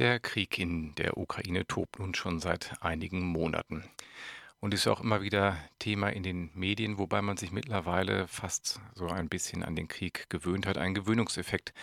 [0.00, 3.84] Der Krieg in der Ukraine tobt nun schon seit einigen Monaten
[4.58, 9.08] und ist auch immer wieder Thema in den Medien, wobei man sich mittlerweile fast so
[9.08, 10.78] ein bisschen an den Krieg gewöhnt hat.
[10.78, 11.74] Ein Gewöhnungseffekt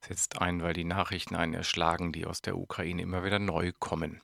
[0.00, 4.22] setzt ein, weil die Nachrichten einen erschlagen, die aus der Ukraine immer wieder neu kommen.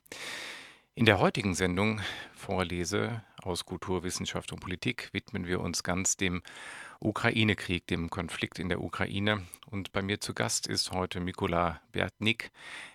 [0.95, 2.01] In der heutigen Sendung
[2.33, 6.41] Vorlese aus Kultur, Wissenschaft und Politik widmen wir uns ganz dem
[7.03, 9.41] Ukraine-Krieg, dem Konflikt in der Ukraine.
[9.69, 12.51] Und bei mir zu Gast ist heute Mikola Bertnik.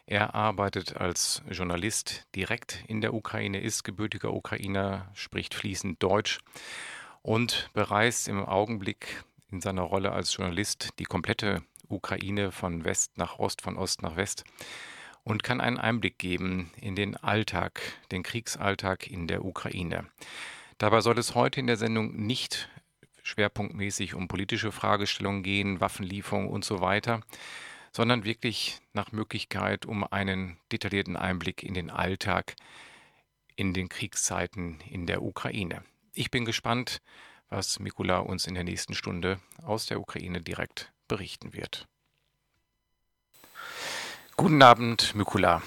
[0.07, 6.39] Er arbeitet als Journalist direkt in der Ukraine, ist gebürtiger Ukrainer, spricht fließend Deutsch
[7.23, 13.39] und bereist im Augenblick in seiner Rolle als Journalist die komplette Ukraine von West nach
[13.39, 14.45] Ost, von Ost nach West
[15.25, 20.07] und kann einen Einblick geben in den Alltag, den Kriegsalltag in der Ukraine.
[20.79, 22.69] Dabei soll es heute in der Sendung nicht
[23.29, 27.21] schwerpunktmäßig um politische Fragestellungen gehen, Waffenlieferung und so weiter,
[27.93, 32.57] sondern wirklich nach Möglichkeit um einen detaillierten Einblick in den Alltag
[33.55, 35.83] in den Kriegszeiten in der Ukraine.
[36.15, 37.01] Ich bin gespannt,
[37.51, 41.87] was Mikula uns in der nächsten Stunde aus der Ukraine direkt berichten wird.
[44.37, 45.63] Guten Abend, Mikula.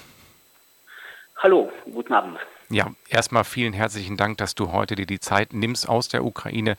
[1.36, 2.38] Hallo, guten Abend.
[2.70, 6.76] Ja, erstmal vielen herzlichen Dank, dass du heute dir die Zeit nimmst aus der Ukraine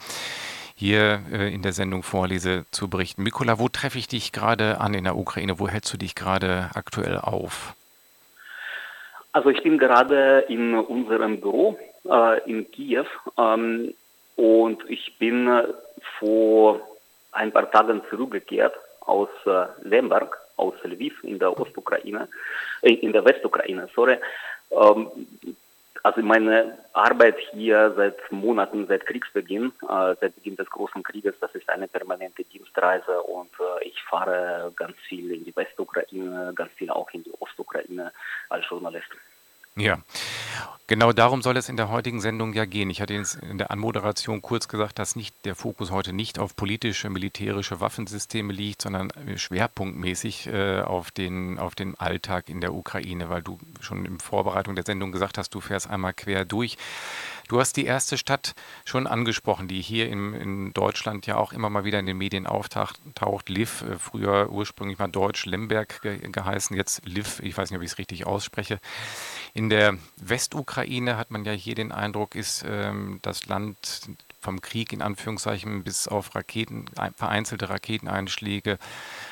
[0.84, 3.24] hier äh, in der Sendung Vorlese zu berichten.
[3.24, 5.58] Mikola, wo treffe ich dich gerade an in der Ukraine?
[5.58, 7.74] Wo hältst du dich gerade aktuell auf?
[9.32, 13.06] Also ich bin gerade in unserem Büro äh, in Kiew
[13.38, 13.94] ähm,
[14.36, 15.50] und ich bin
[16.20, 16.82] vor
[17.32, 22.28] ein paar Tagen zurückgekehrt aus äh, Lemberg, aus Lviv in der Ostukraine,
[22.82, 24.18] äh, in der Westukraine, sorry.
[24.70, 25.08] Ähm,
[26.02, 31.54] also meine Arbeit hier seit Monaten, seit Kriegsbeginn, äh, seit Beginn des großen Krieges, das
[31.56, 36.90] ist eine permanente Dienstreise und äh, ich fahre ganz viel in die Westukraine, ganz viel
[36.90, 38.12] auch in die Ostukraine
[38.50, 39.10] als Journalist.
[39.76, 39.98] Ja,
[40.86, 42.92] genau darum soll es in der heutigen Sendung ja gehen.
[42.92, 47.10] Ich hatte in der Anmoderation kurz gesagt, dass nicht der Fokus heute nicht auf politische,
[47.10, 53.42] militärische Waffensysteme liegt, sondern schwerpunktmäßig äh, auf, den, auf den Alltag in der Ukraine, weil
[53.42, 56.78] du schon in Vorbereitung der Sendung gesagt hast, du fährst einmal quer durch.
[57.48, 58.54] Du hast die erste Stadt
[58.86, 62.48] schon angesprochen, die hier in, in Deutschland ja auch immer mal wieder in den Medien
[62.48, 63.50] auftaucht.
[63.50, 67.84] Liv, äh, früher ursprünglich mal Deutsch Lemberg ge geheißen, jetzt Liv, ich weiß nicht, ob
[67.84, 68.80] ich es richtig ausspreche.
[69.54, 74.08] In der Westukraine hat man ja hier den Eindruck, ist ähm, das Land
[74.44, 78.78] vom Krieg in Anführungszeichen bis auf Raketen, vereinzelte Raketeneinschläge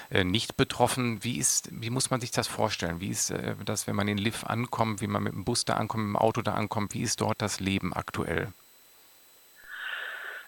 [0.09, 1.23] äh, nicht betroffen.
[1.23, 3.01] Wie, ist, wie muss man sich das vorstellen?
[3.01, 5.73] Wie ist äh, das, wenn man in Liv ankommt, wie man mit dem Bus da
[5.73, 6.93] ankommt, mit dem Auto da ankommt?
[6.93, 8.47] Wie ist dort das Leben aktuell?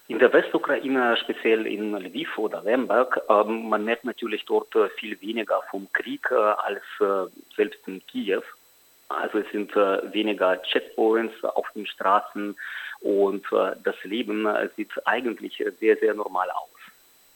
[0.07, 5.19] In der Westukraine, speziell in Lviv oder Lemberg, ähm, man merkt natürlich dort äh, viel
[5.21, 6.81] weniger vom Krieg als
[7.55, 8.43] selbst in Kiew.
[9.09, 12.55] Also es sind weniger Checkpoints auf den Straßen
[13.03, 16.69] und äh, das Leben äh, sieht eigentlich sehr, sehr normal aus.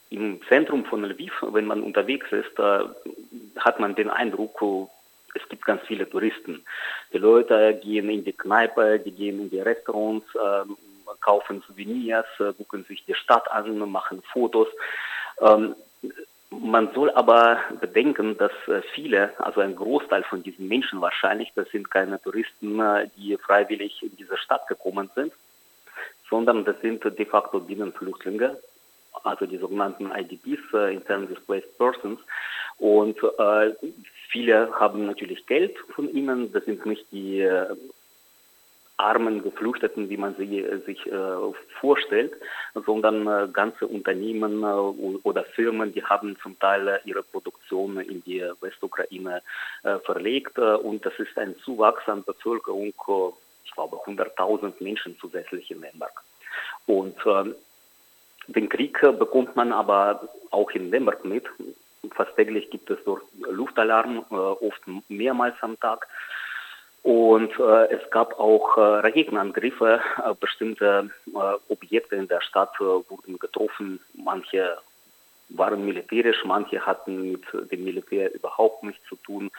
[0.09, 2.79] Im Zentrum von Lviv, wenn man unterwegs ist, äh,
[3.59, 4.61] hat man den Eindruck,
[5.35, 6.63] es gibt ganz viele Touristen.
[7.11, 10.77] Die Leute gehen in die Kneipe, die gehen in die Restaurants, ähm,
[11.19, 12.25] kaufen Souvenirs,
[12.57, 14.67] gucken sich die Stadt an, machen Fotos.
[15.41, 15.75] Ähm,
[16.50, 18.51] man soll aber bedenken, dass
[18.94, 22.81] viele, also ein Großteil von diesen Menschen wahrscheinlich, das sind keine Touristen,
[23.17, 25.33] die freiwillig in diese Stadt gekommen sind,
[26.29, 28.57] sondern das sind de facto Binnenflüchtlinge,
[29.23, 32.19] also die sogenannten IDPs, äh, Intern Displaced Persons.
[32.77, 33.73] Und äh,
[34.29, 37.75] viele haben natürlich Geld von ihnen, das sind nicht die äh,
[38.97, 41.12] armen Geflüchteten, wie man sie äh, sich äh,
[41.79, 42.33] vorstellt,
[42.74, 48.24] sondern äh, ganze Unternehmen äh, oder Firmen, die haben zum Teil äh, ihre Produktion in
[48.24, 49.41] die Westukraine
[49.83, 52.94] äh, verlegt und das ist ein Zuwachs an Bevölkerung
[53.67, 56.23] ich glaube, 100.000 Menschen zusätzlich in Lemberg.
[56.85, 57.53] Und äh,
[58.47, 61.45] den Krieg bekommt man aber auch in Lemberg mit.
[62.11, 66.07] Fast täglich gibt es dort Luftalarm, äh, oft mehrmals am Tag.
[67.03, 70.01] Und äh, es gab auch äh, Raketenangriffe.
[70.25, 73.99] Äh, bestimmte äh, Objekte in der Stadt äh, wurden getroffen.
[74.13, 74.77] Manche
[75.49, 79.49] waren militärisch, manche hatten mit dem Militär überhaupt nichts zu tun.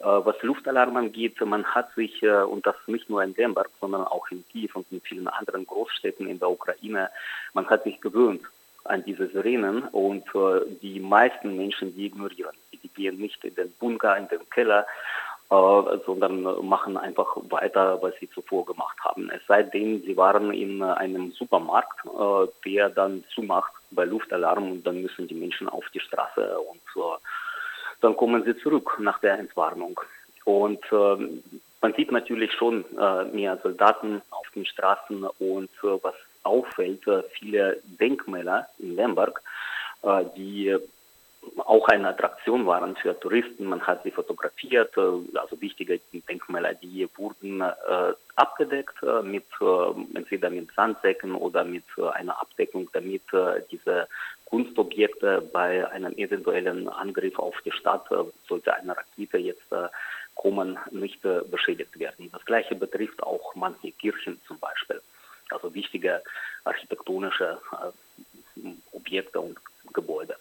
[0.00, 4.04] Äh, was Luftalarm angeht, man hat sich, äh, und das nicht nur in Lemberg, sondern
[4.04, 7.10] auch in Kiew und in vielen anderen Großstädten in der Ukraine,
[7.52, 8.42] man hat sich gewöhnt
[8.84, 12.56] an diese Sirenen und äh, die meisten Menschen, die ignorieren.
[12.72, 14.86] Die gehen nicht in den Bunker, in den Keller,
[15.50, 19.30] sondern machen einfach weiter, was sie zuvor gemacht haben.
[19.30, 22.00] Es sei denn, sie waren in einem Supermarkt,
[22.64, 27.16] der dann zumacht bei Luftalarm und dann müssen die Menschen auf die Straße und äh,
[28.00, 29.98] dann kommen sie zurück nach der Entwarnung.
[30.44, 32.84] Und man sieht natürlich schon
[33.32, 37.00] mehr Soldaten auf den Straßen und was auffällt,
[37.30, 39.40] viele Denkmäler in Lemberg,
[40.36, 40.76] die
[41.58, 43.64] auch eine Attraktion waren für Touristen.
[43.64, 50.16] Man hat sie fotografiert, äh, also wichtige Denkmäler, die wurden äh, abgedeckt äh, mit äh,
[50.16, 54.08] entweder mit Sandsäcken oder mit äh, einer Abdeckung, damit äh, diese
[54.46, 58.06] Kunstobjekte bei einem eventuellen Angriff auf die Stadt,
[58.46, 59.64] sollte eine Rakete jetzt
[60.36, 62.30] kommen, nicht beschädigt werden.
[62.30, 65.00] Das gleiche betrifft auch manche Kirchen zum Beispiel,
[65.50, 66.22] also wichtige
[66.62, 67.58] architektonische
[68.92, 69.58] Objekte und
[69.92, 70.36] Gebäude.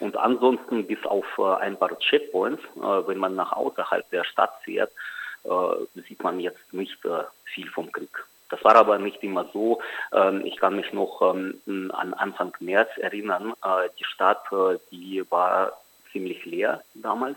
[0.00, 4.52] Und ansonsten bis auf äh, ein paar Checkpoints, äh, wenn man nach außerhalb der Stadt
[4.64, 4.92] fährt,
[5.44, 6.98] äh, sieht man jetzt nicht
[7.44, 8.24] viel vom Krieg.
[8.50, 9.80] Das war aber nicht immer so.
[10.12, 13.52] Ähm, ich kann mich noch ähm, an Anfang März erinnern.
[13.98, 14.42] Die Stadt,
[14.90, 15.72] die war
[16.12, 17.36] ziemlich leer damals.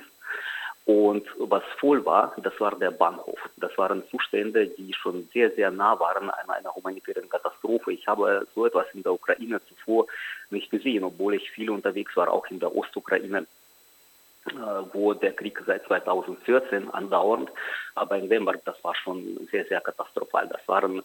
[0.85, 3.39] Und was voll war, das war der Bahnhof.
[3.55, 7.93] Das waren Zustände, die schon sehr, sehr nah waren an einer humanitären Katastrophe.
[7.93, 10.07] Ich habe so etwas in der Ukraine zuvor
[10.49, 13.45] nicht gesehen, obwohl ich viel unterwegs war, auch in der Ostukraine,
[14.47, 14.51] äh,
[14.91, 17.49] wo der Krieg seit 2014 andauernd.
[17.95, 20.49] Aber in Lemberg, das war schon sehr, sehr katastrophal.
[20.49, 21.01] Das waren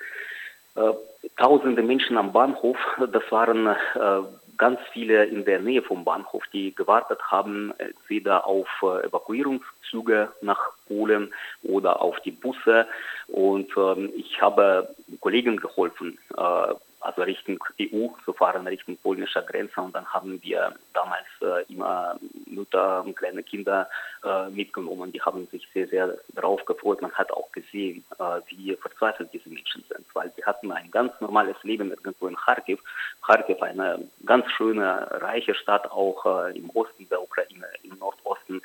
[0.75, 0.93] äh,
[1.37, 2.79] tausende Menschen am Bahnhof.
[3.13, 4.23] Das waren äh,
[4.59, 10.73] ganz viele in der Nähe vom Bahnhof, die gewartet haben, entweder auf äh, Evakuierungszüge nach
[10.87, 11.33] Polen
[11.63, 12.87] oder auf die Busse.
[13.29, 19.81] Und ähm, ich habe Kollegen geholfen, äh, also Richtung EU zu fahren, Richtung polnischer Grenze.
[19.81, 23.89] Und dann haben wir damals äh, immer Mütter und kleine Kinder
[24.25, 25.13] äh, mitgenommen.
[25.13, 27.01] Die haben sich sehr, sehr darauf gefreut.
[27.01, 31.13] Man hat auch gesehen, äh, wie verzweifelt diese Menschen sind, weil sie hatten ein ganz
[31.21, 32.81] normales Leben irgendwo in Kharkiv.
[33.25, 38.61] Kharkiv, eine ganz schöne, reiche Stadt, auch äh, im Osten der Ukraine, im Nordosten.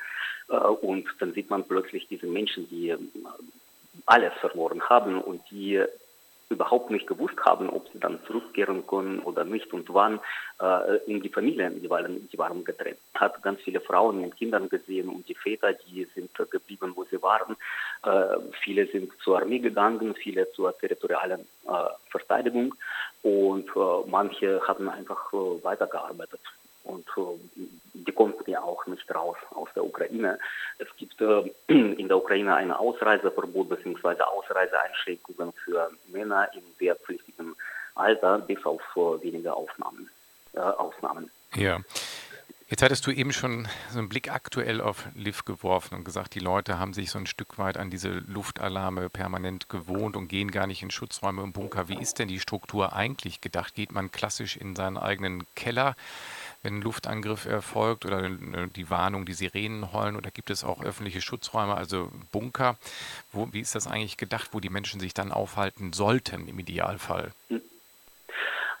[0.48, 2.98] Äh, und dann sieht man plötzlich diese Menschen, die äh,
[4.06, 5.82] alles verloren haben und die
[6.48, 10.20] überhaupt nicht gewusst haben, ob sie dann zurückkehren können oder nicht und wann
[10.60, 12.98] äh, in die Familien, die waren, die waren getrennt.
[13.14, 17.20] Hat ganz viele Frauen mit Kindern gesehen und die Väter, die sind geblieben, wo sie
[17.22, 17.56] waren.
[18.04, 21.72] Äh, viele sind zur Armee gegangen, viele zur territorialen äh,
[22.10, 22.74] Verteidigung
[23.22, 26.40] und äh, manche haben einfach äh, weitergearbeitet
[26.84, 27.60] und äh,
[27.94, 30.38] die konnten ja auch nicht raus aus der Ukraine.
[30.78, 34.22] Es gibt äh, in der Ukraine ein Ausreiseverbot bzw.
[34.22, 37.56] Ausreiseeinschränkungen für Männer im wehrpflichtigen
[37.94, 40.10] Alter, bis auf äh, wenige Aufnahmen,
[40.54, 41.30] Ausnahmen.
[41.54, 41.80] Ja.
[42.74, 46.40] Jetzt hattest du eben schon so einen Blick aktuell auf Liv geworfen und gesagt, die
[46.40, 50.66] Leute haben sich so ein Stück weit an diese Luftalarme permanent gewohnt und gehen gar
[50.66, 51.88] nicht in Schutzräume und Bunker.
[51.88, 53.74] Wie ist denn die Struktur eigentlich gedacht?
[53.74, 55.94] Geht man klassisch in seinen eigenen Keller?
[56.64, 61.20] Wenn ein Luftangriff erfolgt oder die Warnung, die Sirenen heulen oder gibt es auch öffentliche
[61.20, 62.76] Schutzräume, also Bunker?
[63.32, 67.32] Wo, wie ist das eigentlich gedacht, wo die Menschen sich dann aufhalten sollten im Idealfall?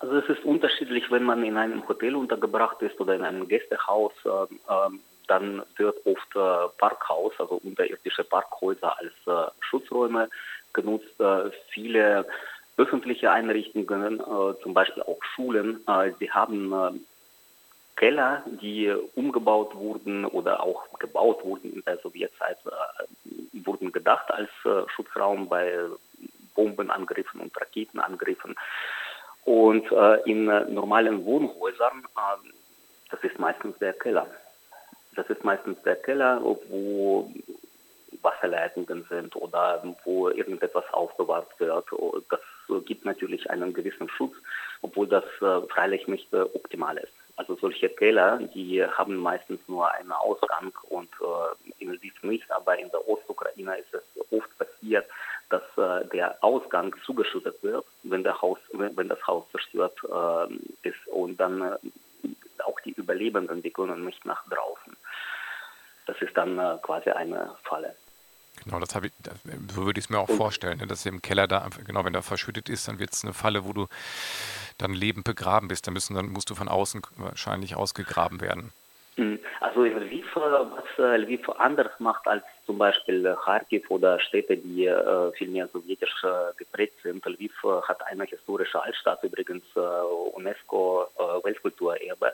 [0.00, 4.12] Also es ist unterschiedlich, wenn man in einem Hotel untergebracht ist oder in einem Gästehaus,
[4.24, 4.90] äh, äh,
[5.28, 10.28] dann wird oft äh, Parkhaus, also unterirdische Parkhäuser als äh, Schutzräume
[10.72, 11.18] genutzt.
[11.18, 12.26] Äh, viele
[12.76, 15.80] öffentliche Einrichtungen, äh, zum Beispiel auch Schulen,
[16.18, 17.04] sie haben
[17.96, 24.50] Keller, die umgebaut wurden oder auch gebaut wurden in der Sowjetzeit, äh, wurden gedacht als
[24.64, 25.78] äh, Schutzraum bei
[26.54, 28.56] Bombenangriffen und Raketenangriffen.
[29.44, 32.04] Und äh, in normalen Wohnhäusern,
[33.10, 34.26] das ist meistens der Keller.
[35.14, 37.30] Das ist meistens der Keller, wo
[38.22, 41.84] Wasserleitungen sind oder wo irgendetwas aufbewahrt wird.
[42.30, 42.40] Das
[42.86, 44.34] gibt natürlich einen gewissen Schutz,
[44.80, 45.24] obwohl das
[45.68, 47.12] freilich nicht optimal ist.
[47.36, 52.78] Also solche Keller, die haben meistens nur einen Ausgang und äh, in Lviv nicht, aber
[52.78, 55.06] in der Ostukraine ist es oft passiert,
[55.50, 60.88] dass äh, der Ausgang zugeschüttet wird, wenn, der Haus, wenn, wenn das Haus zerstört äh,
[60.88, 61.76] ist und dann äh,
[62.64, 64.96] auch die Überlebenden, die können nicht nach draußen.
[66.06, 67.94] Das ist dann äh, quasi eine Falle.
[68.62, 69.12] Genau, das habe ich,
[69.74, 72.22] so würde ich es mir auch vorstellen, ne, dass im Keller da, genau, wenn da
[72.22, 73.88] verschüttet ist, dann wird es eine Falle, wo du
[74.78, 75.86] dann lebend begraben bist.
[75.86, 78.72] Da müssen, dann musst du von außen wahrscheinlich ausgegraben werden.
[79.16, 84.56] Hm, also in Lviv, was äh, Lviv anders macht als zum Beispiel Kharkiv oder Städte,
[84.56, 87.24] die äh, viel mehr sowjetisch äh, geprägt sind.
[87.26, 89.80] Lviv äh, hat eine historische Altstadt, übrigens äh,
[90.34, 92.32] UNESCO-Weltkulturerbe.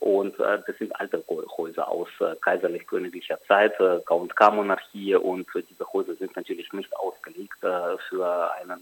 [0.00, 1.22] Und äh, das sind alte
[1.56, 2.08] Häuser aus
[2.40, 5.14] kaiserlich-königlicher Zeit, K&K-Monarchie.
[5.16, 8.80] Und diese Häuser sind natürlich nicht ausgelegt für einen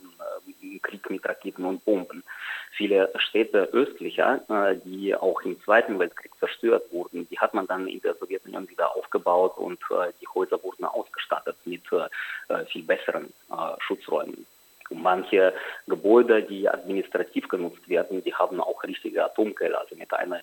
[0.82, 2.25] Krieg mit Raketen und Bomben.
[2.72, 4.40] Viele Städte östlicher,
[4.84, 8.96] die auch im Zweiten Weltkrieg zerstört wurden, die hat man dann in der Sowjetunion wieder
[8.96, 9.78] aufgebaut und
[10.20, 14.46] die Häuser wurden ausgestattet mit äh, viel besseren äh, Schutzräumen.
[14.90, 15.54] Manche
[15.86, 20.40] Gebäude, die administrativ genutzt werden, die haben auch richtige Atomkeller, also mit einer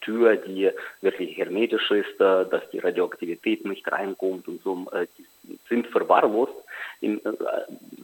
[0.00, 4.86] Tür, die wirklich hermetisch ist, äh, dass die Radioaktivität nicht reinkommt und so.
[5.18, 6.54] Die sind verwahrlost
[7.00, 7.20] in,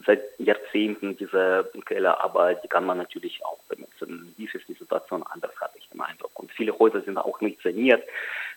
[0.05, 4.33] seit Jahrzehnten, diese Keller, aber die kann man natürlich auch benutzen.
[4.37, 6.31] Dies ist die Situation anders, hatte ich den Eindruck.
[6.35, 8.03] Und viele Häuser sind auch nicht saniert.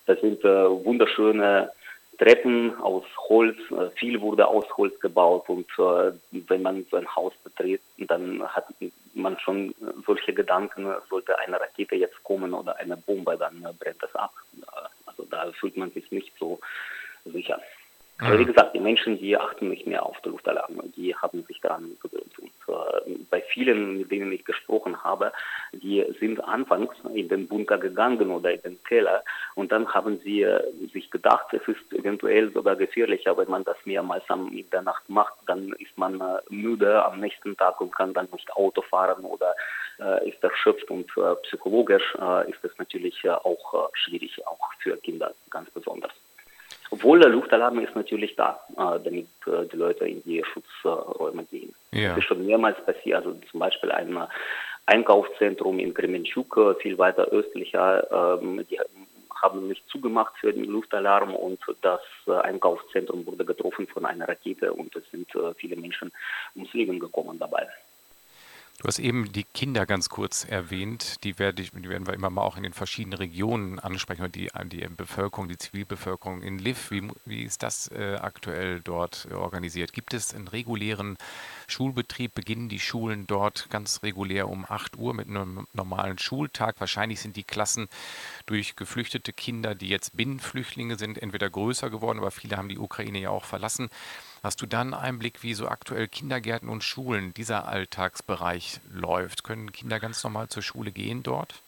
[0.07, 1.71] Das sind wunderschöne
[2.19, 7.15] Treppen aus Holz, äh, viel wurde aus Holz gebaut und äh, wenn man so ein
[7.15, 8.67] Haus betritt, dann hat
[9.15, 9.75] man schon
[10.07, 14.33] solche Gedanken, sollte eine Rakete jetzt kommen oder eine Bombe, dann brennt das ab.
[15.07, 16.59] Also da fühlt man sich nicht so
[17.25, 17.61] sicher.
[18.19, 21.61] Aber wie gesagt, die Menschen, die achten nicht mehr auf die Luftalarme, die haben sich
[21.61, 22.39] daran gewöhnt.
[22.39, 25.33] Und äh, bei vielen, mit denen ich gesprochen habe,
[25.73, 29.25] die sind anfangs in den Bunker gegangen oder in den Keller
[29.57, 33.77] und dann haben sie äh, sich gedacht, es ist eventuell sogar gefährlicher, wenn man das
[33.85, 37.95] mehrmals am, in der Nacht macht, dann ist man äh, müde am nächsten Tag und
[37.95, 39.55] kann dann nicht Auto fahren oder
[39.99, 42.15] äh, ist erschöpft und äh, psychologisch
[42.47, 46.13] ist es natürlich auch schwierig, auch für Kinder ganz besonders.
[46.95, 51.75] Obwohl der Luftalarm ist natürlich da, äh, damit äh, die Leute in die Schutzräume gehen.
[51.91, 52.11] Ja.
[52.11, 53.17] Das ist schon mehrmals passiert.
[53.17, 54.17] Also zum Beispiel ein
[54.87, 58.79] Einkaufszentrum in Kremenchuk, äh, viel weiter östlicher, ähm, die
[59.43, 64.95] haben nicht zugemacht für den Luftalarm und das Einkaufszentrum wurde getroffen von einer Rakete und
[64.97, 66.11] es sind viele Menschen
[66.55, 67.69] ums Leben gekommen dabei.
[68.79, 71.23] Du hast eben die Kinder ganz kurz erwähnt.
[71.23, 74.51] Die, werde ich, die werden wir immer mal auch in den verschiedenen Regionen ansprechen, die,
[74.65, 76.91] die Bevölkerung, die Zivilbevölkerung in Liv.
[76.91, 79.93] Wie, wie ist das äh, aktuell dort organisiert?
[79.93, 81.17] Gibt es einen regulären
[81.69, 82.35] Schulbetrieb?
[82.35, 86.75] Beginnen die Schulen dort ganz regulär um 8 Uhr mit einem normalen Schultag?
[86.81, 87.89] Wahrscheinlich sind die Klassen
[88.47, 93.21] durch geflüchtete Kinder, die jetzt Binnenflüchtlinge sind, entweder größer geworden, aber viele haben die Ukraine
[93.21, 93.89] ja auch verlassen.
[94.45, 99.43] Hast du dann einen Blick, wie so aktuell Kindergärten und Schulen dieser Alltagsbereich läuft?
[99.43, 101.63] Können Kinder ganz normal zur Schule gehen dort?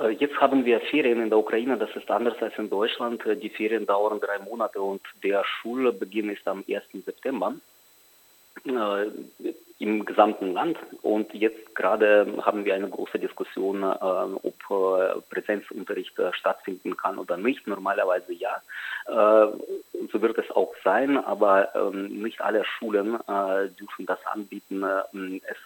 [0.00, 3.22] Äh, jetzt haben wir Ferien in der Ukraine, das ist anders als in Deutschland.
[3.40, 7.04] Die Ferien dauern drei Monate und der Schulbeginn ist am 1.
[7.06, 7.54] September.
[9.84, 10.78] Äh, im gesamten Land.
[11.02, 17.18] Und jetzt gerade haben wir eine große Diskussion, äh, ob äh, Präsenzunterricht äh, stattfinden kann
[17.18, 17.66] oder nicht.
[17.66, 18.62] Normalerweise ja.
[19.06, 19.52] Äh,
[20.12, 24.82] so wird es auch sein, aber ähm, nicht alle Schulen äh, dürfen das anbieten.
[24.82, 25.56] es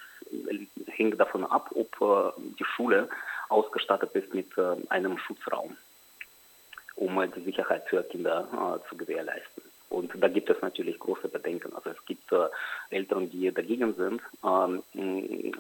[0.89, 3.09] hängt davon ab, ob die Schule
[3.49, 4.51] ausgestattet ist mit
[4.91, 5.77] einem Schutzraum,
[6.97, 9.68] um die Sicherheit für Kinder zu gewährleisten.
[9.91, 11.75] Und da gibt es natürlich große Bedenken.
[11.75, 12.49] Also es gibt äh,
[12.91, 14.83] Eltern, die dagegen sind, ähm,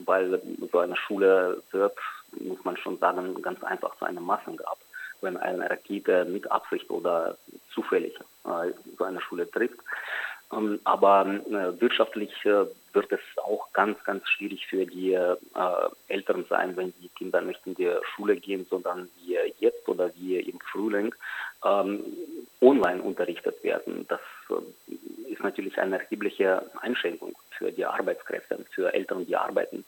[0.04, 1.96] weil so eine Schule wird,
[2.40, 4.78] muss man schon sagen, ganz einfach zu einem Massengrab.
[5.20, 7.36] Wenn eine Rakete mit Absicht oder
[7.72, 9.80] zufällig äh, so eine Schule trifft.
[10.52, 15.36] Ähm, aber äh, wirtschaftlich äh, wird es auch ganz, ganz schwierig für die äh,
[16.08, 20.38] Eltern sein, wenn die Kinder nicht in die Schule gehen, sondern wie jetzt oder wie
[20.38, 21.14] im Frühling
[21.64, 22.04] ähm,
[22.60, 24.06] online unterrichtet werden.
[24.08, 29.84] Das äh, ist natürlich eine erhebliche Einschränkung für die Arbeitskräfte, für Eltern, die arbeiten.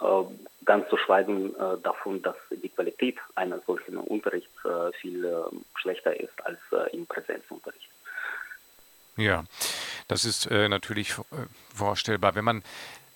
[0.00, 0.06] Äh,
[0.64, 6.18] ganz zu schweigen äh, davon, dass die Qualität eines solchen Unterrichts äh, viel äh, schlechter
[6.18, 7.88] ist als äh, im Präsenzunterricht.
[9.16, 9.44] Ja,
[10.08, 11.14] das ist natürlich
[11.74, 12.34] vorstellbar.
[12.34, 12.62] Wenn man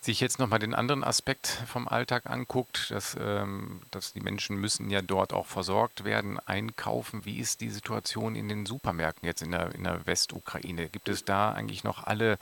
[0.06, 4.88] sich jetzt nochmal den anderen Aspekt vom Alltag anguckt, dass, ähm, dass die Menschen müssen
[4.88, 7.24] ja dort auch versorgt werden, einkaufen.
[7.24, 10.88] Wie ist die Situation in den Supermärkten jetzt in der, in der Westukraine?
[10.88, 12.38] Gibt es da eigentlich noch alle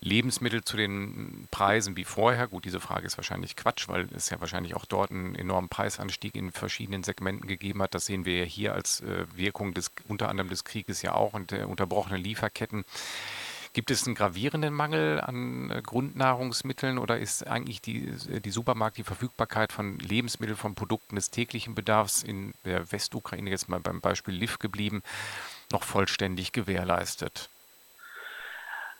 [0.00, 2.46] Lebensmittel zu den Preisen wie vorher?
[2.46, 6.36] Gut, diese Frage ist wahrscheinlich Quatsch, weil es ja wahrscheinlich auch dort einen enormen Preisanstieg
[6.36, 7.94] in verschiedenen Segmenten gegeben hat.
[7.94, 11.34] Das sehen wir ja hier als äh, Wirkung des unter anderem des Krieges ja auch
[11.34, 12.84] und der unterbrochenen Lieferketten.
[13.74, 18.98] Gibt es einen gravierenden Mangel an äh, Grundnahrungsmitteln oder ist eigentlich die, äh, die Supermarkt,
[18.98, 24.00] die Verfügbarkeit von Lebensmitteln, von Produkten des täglichen Bedarfs in der Westukraine, jetzt mal beim
[24.00, 25.02] Beispiel Liv geblieben,
[25.72, 27.50] noch vollständig gewährleistet?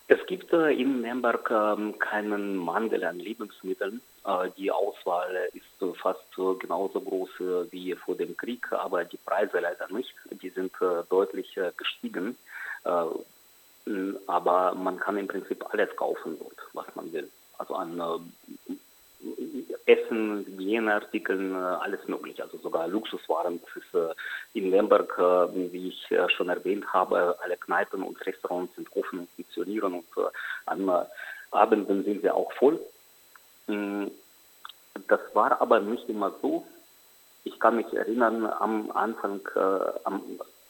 [0.09, 4.03] Es gibt äh, in Nürnberg äh, keinen Mangel an Lebensmitteln.
[4.57, 10.15] Die Auswahl ist fast genauso groß wie vor dem Krieg, aber die Preise leider nicht.
[10.41, 10.73] Die sind
[11.11, 12.35] deutlich gestiegen.
[14.27, 17.31] Aber man kann im Prinzip alles kaufen dort, was man will.
[17.59, 18.01] Also an
[19.87, 23.61] Essen, Hygieneartikeln, alles mögliche, also sogar Luxuswaren.
[23.63, 24.17] Das ist
[24.55, 25.17] in Lemberg,
[25.55, 30.07] wie ich schon erwähnt habe, alle Kneipen und Restaurants sind offen und funktionieren und
[30.67, 31.07] an
[31.51, 32.81] Abenden sind sie auch voll.
[33.67, 34.07] Mm,
[35.09, 36.67] das war aber nicht immer so.
[37.45, 40.23] Ich kann mich erinnern, am Anfang, äh, am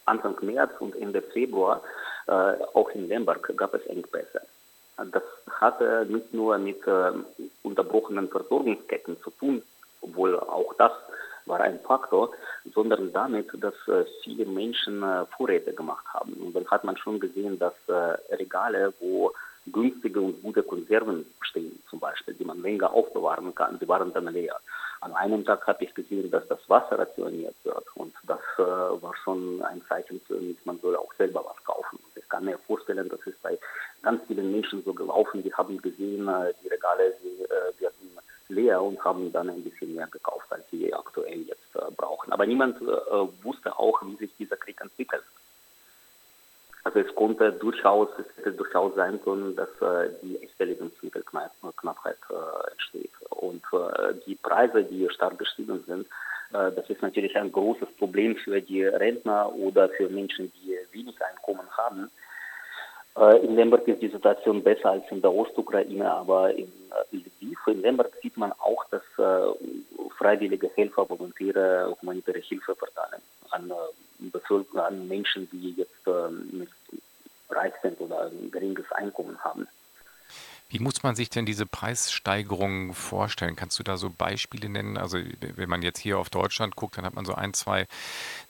[0.05, 4.41] Anfang März und Ende Februar, äh, auch in Lemberg, gab es Engpässe.
[4.97, 7.13] Das hatte nicht nur mit äh,
[7.63, 9.63] unterbrochenen Versorgungsketten zu tun,
[10.01, 10.93] obwohl auch das
[11.47, 12.31] war ein Faktor,
[12.75, 16.33] sondern damit, dass äh, viele Menschen äh, Vorräte gemacht haben.
[16.35, 19.33] Und dann hat man schon gesehen, dass äh, Regale, wo
[19.67, 24.27] günstige und gute Konserven stehen, zum Beispiel, die man länger aufbewahren kann, die waren dann
[24.33, 24.59] leer.
[25.05, 29.15] An einem Tag habe ich gesehen, dass das Wasser rationiert wird und das äh, war
[29.23, 30.19] schon ein Zeichen
[30.65, 31.99] man soll auch selber was kaufen.
[32.17, 33.59] Ich kann mir vorstellen, das ist bei
[34.01, 38.19] ganz vielen Menschen so gelaufen, die haben gesehen, äh, die Regale die, äh, werden
[38.49, 42.33] leer und haben dann ein bisschen mehr gekauft, als sie aktuell jetzt äh, brauchen.
[42.33, 42.85] Aber niemand äh,
[43.45, 45.25] wusste auch, wie sich dieser Krieg entwickelt.
[46.85, 52.71] Also es konnte durchaus, es hätte durchaus sein können, dass äh, die echte Lebensmittelknappheit äh,
[52.73, 53.11] entsteht.
[53.31, 56.07] Und äh, die Preise, die stark gestiegen sind,
[56.53, 61.17] äh, das ist natürlich ein großes Problem für die Rentner oder für Menschen, die wenig
[61.23, 62.11] Einkommen haben.
[63.17, 66.71] Äh, in Lemberg ist die Situation besser als in der Ostukraine, aber in
[67.13, 69.03] äh, Lviv, in Lemberg sieht man auch, dass
[70.19, 73.73] freiwillige Helfer, Volontäre humanitäre Hilfe verteilen an
[74.19, 76.07] Bevölkerung, an Menschen, die jetzt
[76.53, 76.73] nicht
[77.51, 79.67] reich sind oder ein geringes Einkommen haben.
[80.71, 83.55] Wie muss man sich denn diese Preissteigerungen vorstellen?
[83.55, 84.97] Kannst du da so Beispiele nennen?
[84.97, 87.87] Also wenn man jetzt hier auf Deutschland guckt, dann hat man so ein, zwei,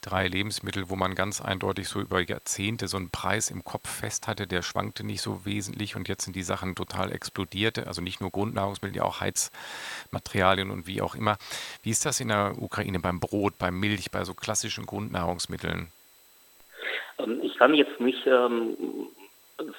[0.01, 4.27] drei Lebensmittel, wo man ganz eindeutig so über Jahrzehnte so einen Preis im Kopf fest
[4.27, 7.85] hatte, der schwankte nicht so wesentlich und jetzt sind die Sachen total explodiert.
[7.85, 11.37] Also nicht nur Grundnahrungsmittel, ja auch Heizmaterialien und wie auch immer.
[11.83, 15.91] Wie ist das in der Ukraine beim Brot, beim Milch, bei so klassischen Grundnahrungsmitteln?
[17.19, 18.75] Ähm, ich kann jetzt nicht ähm,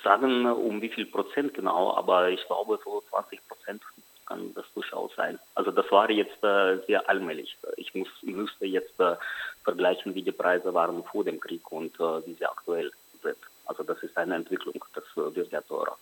[0.03, 3.83] sagen, um wie viel Prozent genau, aber ich glaube, so 20 Prozent
[4.27, 5.39] kann das durchaus sein.
[5.55, 7.57] Also das war jetzt äh, sehr allmählich.
[7.77, 9.17] Ich muss, müsste jetzt äh,
[9.63, 12.91] vergleichen, wie die Preise waren vor dem Krieg und äh, wie sie aktuell
[13.23, 13.39] sind.
[13.67, 15.97] Also das ist eine Entwicklung, das äh, wird ja teurer.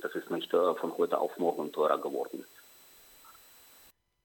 [0.00, 2.44] Das ist nicht äh, von heute auf morgen teurer geworden.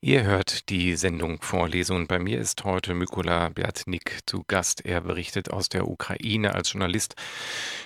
[0.01, 2.05] Ihr hört die Sendung Vorlesung.
[2.05, 4.86] Bei mir ist heute Mykola Bertnik zu Gast.
[4.86, 7.15] Er berichtet aus der Ukraine als Journalist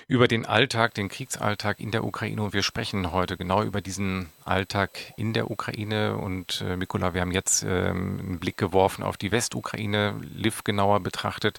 [0.06, 2.42] über den Alltag, den Kriegsalltag in der Ukraine.
[2.42, 6.16] Und wir sprechen heute genau über diesen Alltag in der Ukraine.
[6.16, 11.00] Und äh, Mykola, wir haben jetzt ähm, einen Blick geworfen auf die Westukraine, Liv genauer
[11.00, 11.58] betrachtet.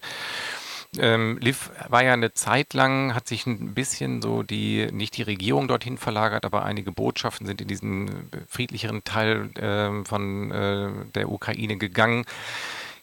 [0.97, 5.23] Ähm, Liv war ja eine Zeit lang, hat sich ein bisschen so die, nicht die
[5.23, 11.32] Regierung dorthin verlagert, aber einige Botschaften sind in diesen friedlicheren Teil äh, von äh, der
[11.32, 12.25] Ukraine gegangen.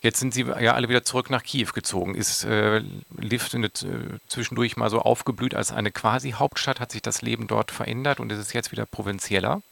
[0.01, 2.15] Jetzt sind sie ja alle wieder zurück nach Kiew gezogen.
[2.15, 2.83] Ist äh,
[3.17, 3.71] Liv äh,
[4.29, 6.81] zwischendurch mal so aufgeblüht als eine quasi Hauptstadt?
[6.81, 9.63] Hat sich das Leben dort verändert und ist es jetzt wieder provinzieller?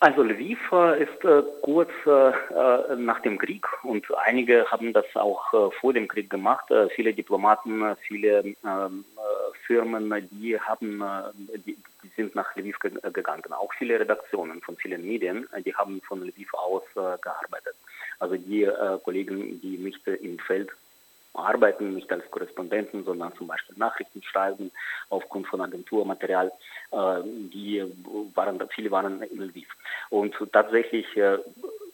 [0.00, 5.72] Also Lviv äh, ist äh, kurz äh, nach dem Krieg und einige haben das auch
[5.80, 6.66] vor dem Krieg gemacht.
[6.94, 9.04] Viele Diplomaten, viele ähm,
[9.66, 11.02] Firmen, die haben,
[11.66, 11.76] die,
[12.16, 13.52] sind nach Lviv ge gegangen.
[13.52, 17.74] Auch viele Redaktionen von vielen Medien, die haben von Lviv aus gearbeitet.
[18.20, 18.68] Also die
[19.04, 20.70] Kollegen, die nicht im Feld
[21.38, 24.70] arbeiten, nicht als Korrespondenten, sondern zum Beispiel Nachrichten schreiben
[25.10, 26.52] aufgrund von Agenturmaterial.
[26.90, 27.84] Äh, die
[28.34, 29.68] waren, viele waren in Lviv.
[30.10, 31.38] Und tatsächlich äh,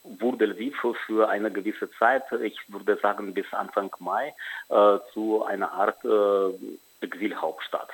[0.04, 0.76] wurde Lviv
[1.06, 4.34] für eine gewisse Zeit, ich würde sagen bis Anfang Mai,
[4.68, 5.98] äh, zu einer Art
[7.00, 7.90] Exilhauptstadt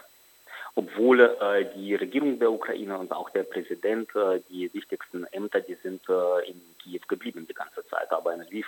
[0.74, 5.76] obwohl äh, die Regierung der Ukraine und auch der Präsident, äh, die wichtigsten Ämter, die
[5.82, 8.10] sind äh, in Kiew geblieben die ganze Zeit.
[8.12, 8.66] Aber in Lviv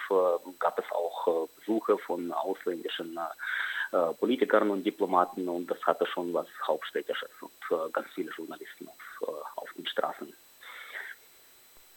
[0.58, 3.18] gab es auch Besuche von ausländischen
[4.20, 9.68] Politikern und Diplomaten und das hatte schon was Hauptstädtisches und ganz viele Journalisten auf, auf
[9.76, 10.32] den Straßen.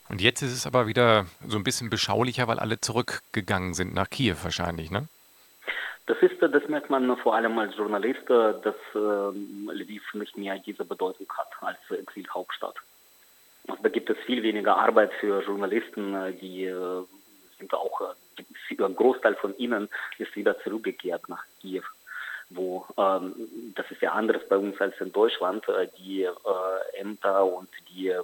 [0.10, 4.10] Und jetzt ist es aber wieder so ein bisschen beschaulicher, weil alle zurückgegangen sind nach
[4.10, 5.08] Kiew wahrscheinlich, ne?
[6.08, 8.98] Das ist, das merkt man vor allem als Journalist, dass äh,
[9.74, 12.76] Lviv nicht mehr diese Bedeutung hat als Exilhauptstadt.
[13.68, 17.04] Also da gibt es viel weniger Arbeit für Journalisten, äh, die äh,
[17.58, 21.84] sind auch, äh, ein Großteil von ihnen ist wieder zurückgekehrt nach Kiew.
[22.50, 25.68] wo ähm, das ist ja anders bei uns als in Deutschland.
[25.70, 26.32] Äh, die äh,
[27.00, 28.22] Ämter und die äh,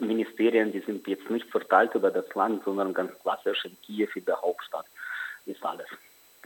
[0.00, 4.24] Ministerien, die sind jetzt nicht verteilt über das Land, sondern ganz klassisch in Kiew in
[4.24, 4.86] der Hauptstadt
[5.46, 5.86] ist alles.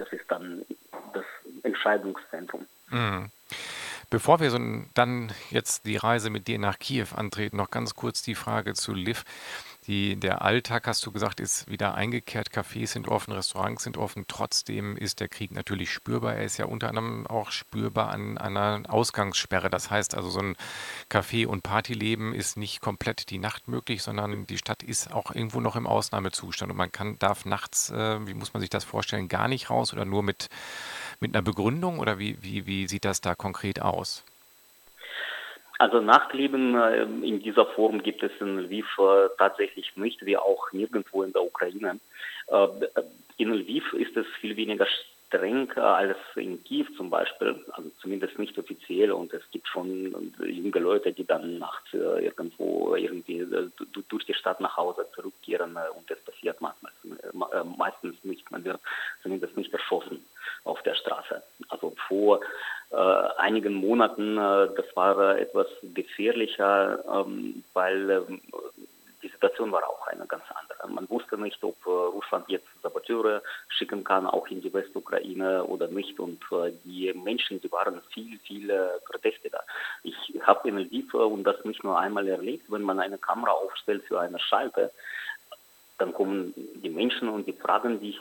[0.02, 0.64] Das ist dann
[1.14, 1.24] das
[1.62, 2.66] Entscheidungszentrum.
[2.90, 3.30] Mhm.
[4.10, 4.58] Bevor wir so
[4.94, 8.92] dann jetzt die Reise mit dir nach Kiew antreten, noch ganz kurz die Frage zu
[8.92, 9.24] Liv.
[9.88, 12.50] Die, der Alltag, hast du gesagt, ist wieder eingekehrt.
[12.50, 14.26] Cafés sind offen, Restaurants sind offen.
[14.28, 16.36] Trotzdem ist der Krieg natürlich spürbar.
[16.36, 19.70] Er ist ja unter anderem auch spürbar an einer Ausgangssperre.
[19.70, 20.56] Das heißt also, so ein
[21.10, 25.60] Café- und Partyleben ist nicht komplett die Nacht möglich, sondern die Stadt ist auch irgendwo
[25.60, 26.70] noch im Ausnahmezustand.
[26.70, 29.92] Und man kann, darf nachts, äh, wie muss man sich das vorstellen, gar nicht raus
[29.92, 30.48] oder nur mit,
[31.18, 31.98] mit einer Begründung?
[31.98, 34.22] Oder wie, wie, wie sieht das da konkret aus?
[35.82, 40.70] Also Nachtleben äh, in dieser Form gibt es in Lviv äh, tatsächlich nicht, wie auch
[40.70, 41.98] nirgendwo in der Ukraine.
[42.46, 42.68] Äh,
[43.38, 44.86] in Lviv ist es viel weniger
[45.32, 49.12] streng als in Kiew zum Beispiel, also zumindest nicht offiziell.
[49.12, 53.46] Und es gibt schon junge Leute, die dann nachts irgendwo irgendwie
[54.08, 56.92] durch die Stadt nach Hause zurückkehren und es passiert meistens,
[57.76, 58.50] meistens nicht.
[58.50, 58.80] Man wird
[59.22, 60.24] zumindest nicht erschossen
[60.64, 61.42] auf der Straße.
[61.68, 62.40] Also vor
[62.90, 62.96] äh,
[63.38, 68.24] einigen Monaten, äh, das war etwas gefährlicher, ähm, weil
[68.76, 68.91] die
[69.42, 70.88] Situation war auch eine ganz andere.
[70.88, 75.88] Man wusste nicht, ob äh, Russland jetzt Saboteure schicken kann, auch in die Westukraine oder
[75.88, 76.20] nicht.
[76.20, 76.38] Und
[76.84, 78.72] die Menschen, die waren viel, viel
[79.10, 79.60] verdächtiger.
[80.04, 84.04] Ich habe in Lviv und das nicht nur einmal erlebt, wenn man eine Kamera aufstellt
[84.04, 84.92] für eine Schalte,
[86.02, 88.18] dann kommen die Menschen und die fragen dich,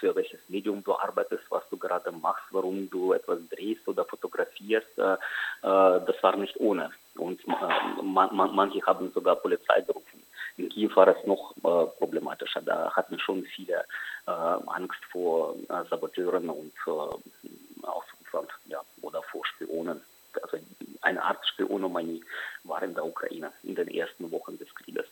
[0.00, 4.98] für welches Medium du arbeitest, was du gerade machst, warum du etwas drehst oder fotografierst.
[4.98, 5.16] Äh, äh,
[5.62, 6.90] das war nicht ohne.
[7.16, 10.22] Und äh, man, man, manche haben sogar Polizei gerufen.
[10.56, 11.54] In Kiew war es noch
[11.98, 12.60] problematischer.
[12.60, 13.84] Da hatten schon viele
[14.26, 15.54] Angst vor
[15.88, 18.04] Saboteuren und aus
[18.66, 20.02] ja, oder vor Spionen.
[20.42, 20.58] Also
[21.00, 22.22] eine Art Spionomanie
[22.64, 25.06] war in der Ukraine in den ersten Wochen des Krieges.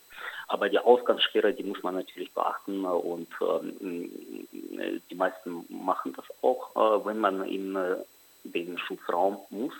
[0.49, 4.49] Aber die Ausgangssperre, die muss man natürlich beachten und ähm,
[5.11, 7.97] die meisten machen das auch, äh, wenn man in äh,
[8.45, 9.75] den Schutzraum muss.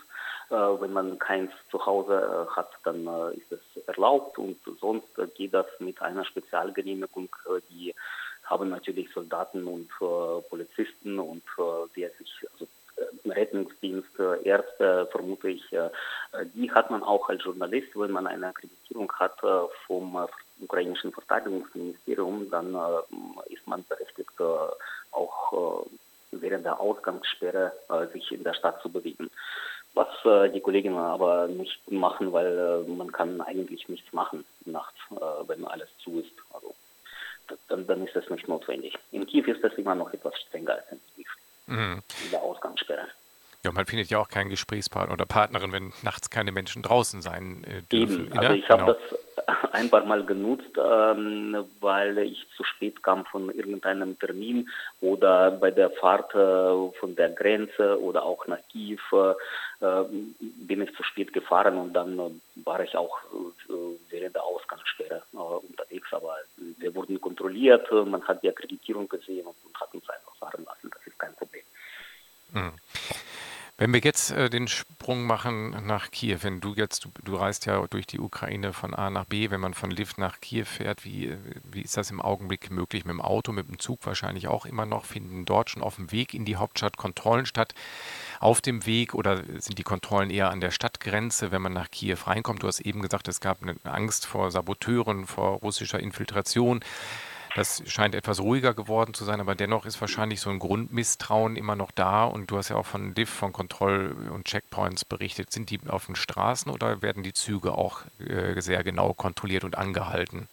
[0.51, 5.67] Äh, wenn man keins zu Hause hat, dann ist es erlaubt und sonst geht das
[5.79, 7.35] mit einer Spezialgenehmigung,
[7.71, 7.95] die
[8.45, 9.91] haben natürlich Soldaten und
[10.49, 11.43] Polizisten und
[11.95, 12.67] wer sich also
[13.25, 14.09] Rettungsdienst,
[14.45, 15.65] Ärzte, vermute ich,
[16.55, 19.39] die hat man auch als Journalist, wenn man eine Akkreditierung hat
[19.87, 20.29] vom
[20.61, 24.45] ukrainischen Verteidigungsministerium, dann äh, ist man berechtigt, äh,
[25.13, 25.89] auch äh,
[26.33, 27.73] während der Ausgangssperre
[28.13, 29.31] sich in der Stadt zu bewegen.
[29.95, 30.09] Was
[30.53, 34.99] die Kolleginnen aber nicht machen, weil man kann eigentlich nichts machen nachts,
[35.47, 36.31] wenn alles zu ist.
[36.53, 36.75] Also
[37.69, 38.95] dann, dann ist das nicht notwendig.
[39.11, 41.31] In Kiew ist das immer noch etwas strenger als in Kiew.
[41.69, 42.03] Mhm.
[42.25, 43.07] In der Ausgangssperre.
[43.65, 47.65] Ja, man findet ja auch keinen Gesprächspartner oder Partnerin, wenn nachts keine Menschen draußen sein
[47.65, 48.27] äh, dürfen.
[48.27, 48.99] Eben, also ich habe genau.
[49.47, 54.69] das ein paar Mal genutzt, ähm, weil ich zu spät kam von irgendeinem Termin
[55.01, 58.99] oder bei der Fahrt äh, von der Grenze oder auch nach Kiew
[59.81, 60.05] äh,
[60.41, 62.31] bin ich zu spät gefahren und dann äh,
[62.65, 63.19] war ich auch
[63.69, 63.73] äh,
[64.11, 66.09] während der Ausgangssperre äh, unterwegs.
[66.13, 66.37] Aber
[66.79, 70.91] wir wurden kontrolliert, man hat die Akkreditierung gesehen und, und hat uns einfach fahren lassen.
[70.91, 71.63] Das ist kein Problem.
[72.48, 72.48] Mhm.
[73.81, 77.65] Wenn wir jetzt äh, den Sprung machen nach Kiew, wenn du jetzt, du, du, reist
[77.67, 81.05] ja durch die Ukraine von A nach B, wenn man von Lviv nach Kiew fährt,
[81.05, 83.05] wie, wie ist das im Augenblick möglich?
[83.05, 85.05] Mit dem Auto, mit dem Zug wahrscheinlich auch immer noch?
[85.05, 87.73] Finden dort schon auf dem Weg in die Hauptstadt Kontrollen statt?
[88.41, 92.19] Auf dem Weg oder sind die Kontrollen eher an der Stadtgrenze, wenn man nach Kiew
[92.27, 92.65] reinkommt?
[92.65, 96.81] Du hast eben gesagt, es gab eine Angst vor Saboteuren, vor russischer Infiltration.
[97.55, 101.77] Das scheint etwas ruhiger geworden zu sein, aber dennoch ist wahrscheinlich so ein Grundmisstrauen immer
[101.77, 102.25] noch da.
[102.25, 105.51] Und du hast ja auch von DIF, von Kontroll- und Checkpoints berichtet.
[105.51, 109.77] Sind die auf den Straßen oder werden die Züge auch äh, sehr genau kontrolliert und
[109.77, 110.49] angehalten?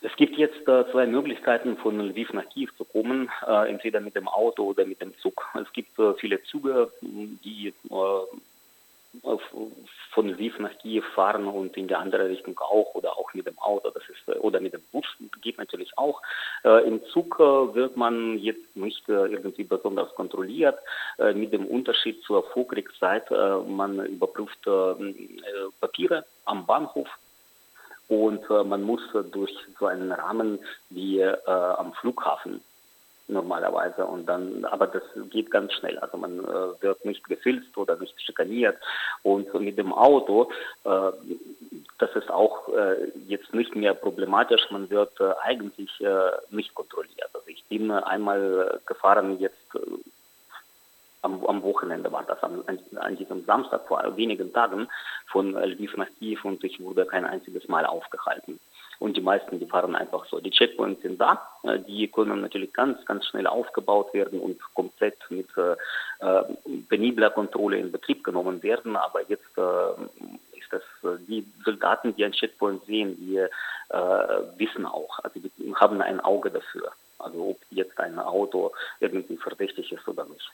[0.00, 4.14] Es gibt jetzt äh, zwei Möglichkeiten, von Lviv nach Kiew zu kommen, äh, entweder mit
[4.14, 5.48] dem Auto oder mit dem Zug.
[5.60, 8.38] Es gibt äh, viele Züge, die äh,
[10.10, 13.58] von Lviv nach Kiew fahren und in die andere Richtung auch oder auch mit dem
[13.58, 15.06] Auto, das ist oder mit dem Bus
[15.40, 16.22] geht natürlich auch.
[16.64, 20.78] Äh, Im Zug äh, wird man jetzt nicht äh, irgendwie besonders kontrolliert,
[21.18, 23.30] äh, mit dem Unterschied zur Vorkriegszeit.
[23.30, 24.94] Äh, man überprüft äh,
[25.80, 27.08] Papiere am Bahnhof
[28.08, 32.62] und man muss durch so einen Rahmen wie am Flughafen
[33.28, 34.04] normalerweise.
[34.06, 35.98] Und dann, aber das geht ganz schnell.
[35.98, 38.78] Also man äh, wird nicht gefilzt oder nicht schikaniert.
[39.22, 40.50] Und mit dem Auto,
[40.84, 41.12] äh,
[41.98, 44.70] das ist auch äh, jetzt nicht mehr problematisch.
[44.70, 47.30] Man wird äh, eigentlich äh, nicht kontrolliert.
[47.34, 49.56] Also ich bin einmal gefahren, jetzt
[51.22, 52.62] am, am Wochenende war das, an,
[52.96, 54.88] an, diesem Samstag vor wenigen Tagen
[55.26, 58.60] von Lviv nach Kiew und ich wurde kein einziges Mal aufgehalten.
[58.98, 60.40] Und die meisten, die fahren einfach so.
[60.40, 61.40] Die Checkpoints sind da,
[61.86, 65.76] die können natürlich ganz, ganz schnell aufgebaut werden und komplett mit äh,
[66.88, 68.96] penibler Kontrolle in Betrieb genommen werden.
[68.96, 70.82] Aber jetzt äh, ist das,
[71.28, 73.48] die Soldaten, die ein Checkpoint sehen, die äh,
[74.56, 76.92] wissen auch, also die haben ein Auge dafür.
[77.18, 80.50] Also ob jetzt ein Auto irgendwie verdächtig ist oder nicht.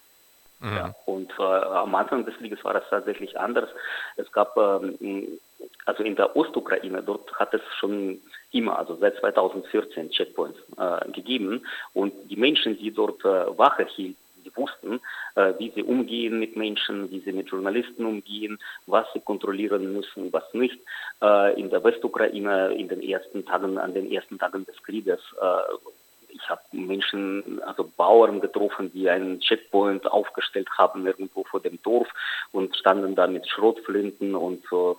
[0.61, 0.77] Mhm.
[0.77, 3.69] Ja, und äh, am Anfang des Krieges war das tatsächlich anders.
[4.17, 5.39] Es gab, ähm,
[5.85, 8.21] also in der Ostukraine, dort hat es schon
[8.53, 11.67] immer, also seit 2014 Checkpoints äh, gegeben.
[11.93, 15.01] Und die Menschen, die dort äh, Wache hielten, die wussten,
[15.35, 20.33] äh, wie sie umgehen mit Menschen, wie sie mit Journalisten umgehen, was sie kontrollieren müssen,
[20.33, 20.79] was nicht.
[21.23, 26.04] Äh, in der Westukraine in den ersten Tagen, an den ersten Tagen des Krieges äh,
[26.35, 32.09] ich habe Menschen, also Bauern getroffen, die einen Checkpoint aufgestellt haben irgendwo vor dem Dorf
[32.53, 34.97] und standen da mit Schrotflinten und so.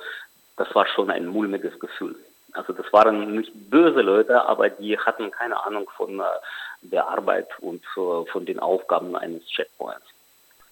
[0.58, 2.16] Das war schon ein mulmiges Gefühl.
[2.56, 6.24] Also das waren nicht böse Leute, aber die hatten keine Ahnung von äh,
[6.82, 10.06] der Arbeit und äh, von den Aufgaben eines Checkpoints.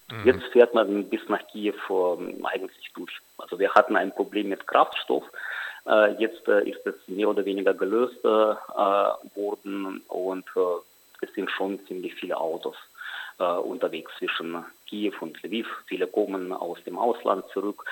[0.09, 0.25] Mhm.
[0.25, 3.19] Jetzt fährt man bis nach Kiew äh, eigentlich durch.
[3.37, 5.23] Also wir hatten ein Problem mit Kraftstoff.
[5.85, 10.45] Äh, jetzt ist es mehr oder weniger gelöst äh, worden und
[11.21, 12.75] es sind schon ziemlich viele Autos
[13.37, 15.67] unterwegs zwischen Kiew und Lviv.
[15.87, 17.83] Viele kommen aus dem Ausland zurück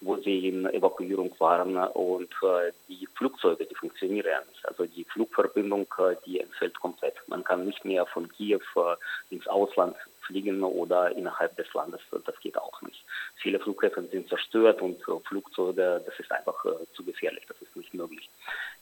[0.00, 4.66] wo sie in Evakuierung waren und äh, die Flugzeuge, die funktionieren nicht.
[4.68, 7.14] Also die Flugverbindung, äh, die entfällt komplett.
[7.28, 12.00] Man kann nicht mehr von Kiew äh, ins Ausland fliegen oder innerhalb des Landes.
[12.10, 13.04] Das geht auch nicht.
[13.36, 16.64] Viele Flughäfen sind zerstört und Flugzeuge, das ist einfach
[16.94, 17.44] zu gefährlich.
[17.48, 18.28] Das ist nicht möglich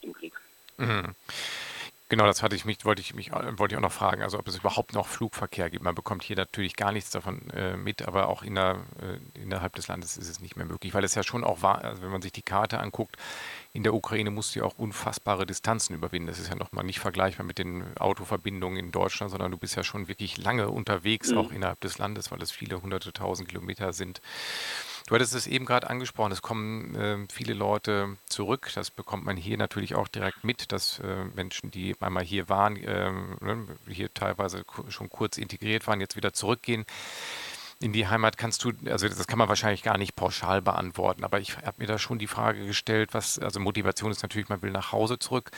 [0.00, 0.32] im Krieg.
[0.78, 1.14] Mhm.
[2.14, 4.46] Genau, das hatte ich mich, wollte ich mich, wollte ich auch noch fragen, also ob
[4.46, 5.82] es überhaupt noch Flugverkehr gibt.
[5.82, 9.74] Man bekommt hier natürlich gar nichts davon äh, mit, aber auch in der, äh, innerhalb
[9.74, 12.12] des Landes ist es nicht mehr möglich, weil es ja schon auch war, also wenn
[12.12, 13.16] man sich die Karte anguckt,
[13.72, 16.28] in der Ukraine musst du ja auch unfassbare Distanzen überwinden.
[16.28, 19.82] Das ist ja nochmal nicht vergleichbar mit den Autoverbindungen in Deutschland, sondern du bist ja
[19.82, 21.38] schon wirklich lange unterwegs, mhm.
[21.38, 24.20] auch innerhalb des Landes, weil es viele hunderte tausend Kilometer sind.
[25.06, 28.70] Du hattest es eben gerade angesprochen, es kommen äh, viele Leute zurück.
[28.74, 32.76] Das bekommt man hier natürlich auch direkt mit, dass äh, Menschen, die einmal hier waren,
[32.76, 33.12] äh,
[33.86, 36.86] hier teilweise schon kurz integriert waren, jetzt wieder zurückgehen
[37.80, 41.40] in die Heimat kannst du, also das kann man wahrscheinlich gar nicht pauschal beantworten, aber
[41.40, 44.70] ich habe mir da schon die Frage gestellt, was, also Motivation ist natürlich, man will
[44.70, 45.50] nach Hause zurück.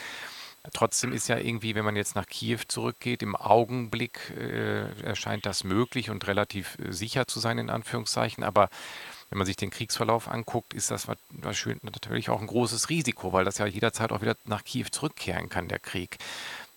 [0.73, 5.63] Trotzdem ist ja irgendwie, wenn man jetzt nach Kiew zurückgeht, im Augenblick äh, erscheint das
[5.63, 8.43] möglich und relativ äh, sicher zu sein, in Anführungszeichen.
[8.43, 8.69] Aber
[9.31, 11.09] wenn man sich den Kriegsverlauf anguckt, ist das
[11.43, 15.69] natürlich auch ein großes Risiko, weil das ja jederzeit auch wieder nach Kiew zurückkehren kann,
[15.69, 16.19] der Krieg.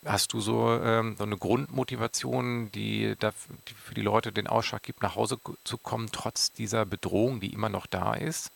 [0.05, 3.33] Hast du so, ähm, so eine Grundmotivation, die, da,
[3.67, 7.51] die für die Leute den Ausschlag gibt, nach Hause zu kommen, trotz dieser Bedrohung, die
[7.53, 8.49] immer noch da ist?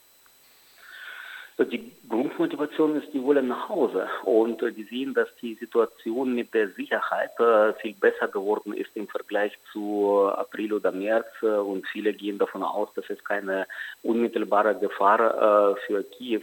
[1.60, 6.54] Die Grundmotivation ist, die wollen nach Hause und äh, die sehen, dass die Situation mit
[6.54, 11.86] der Sicherheit äh, viel besser geworden ist im Vergleich zu April oder März äh, und
[11.88, 13.68] viele gehen davon aus, dass es keine
[14.02, 16.42] unmittelbare Gefahr für Kiew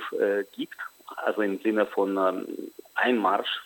[0.56, 0.76] gibt,
[1.16, 2.46] also im Sinne von ähm,
[2.94, 3.62] Einmarsch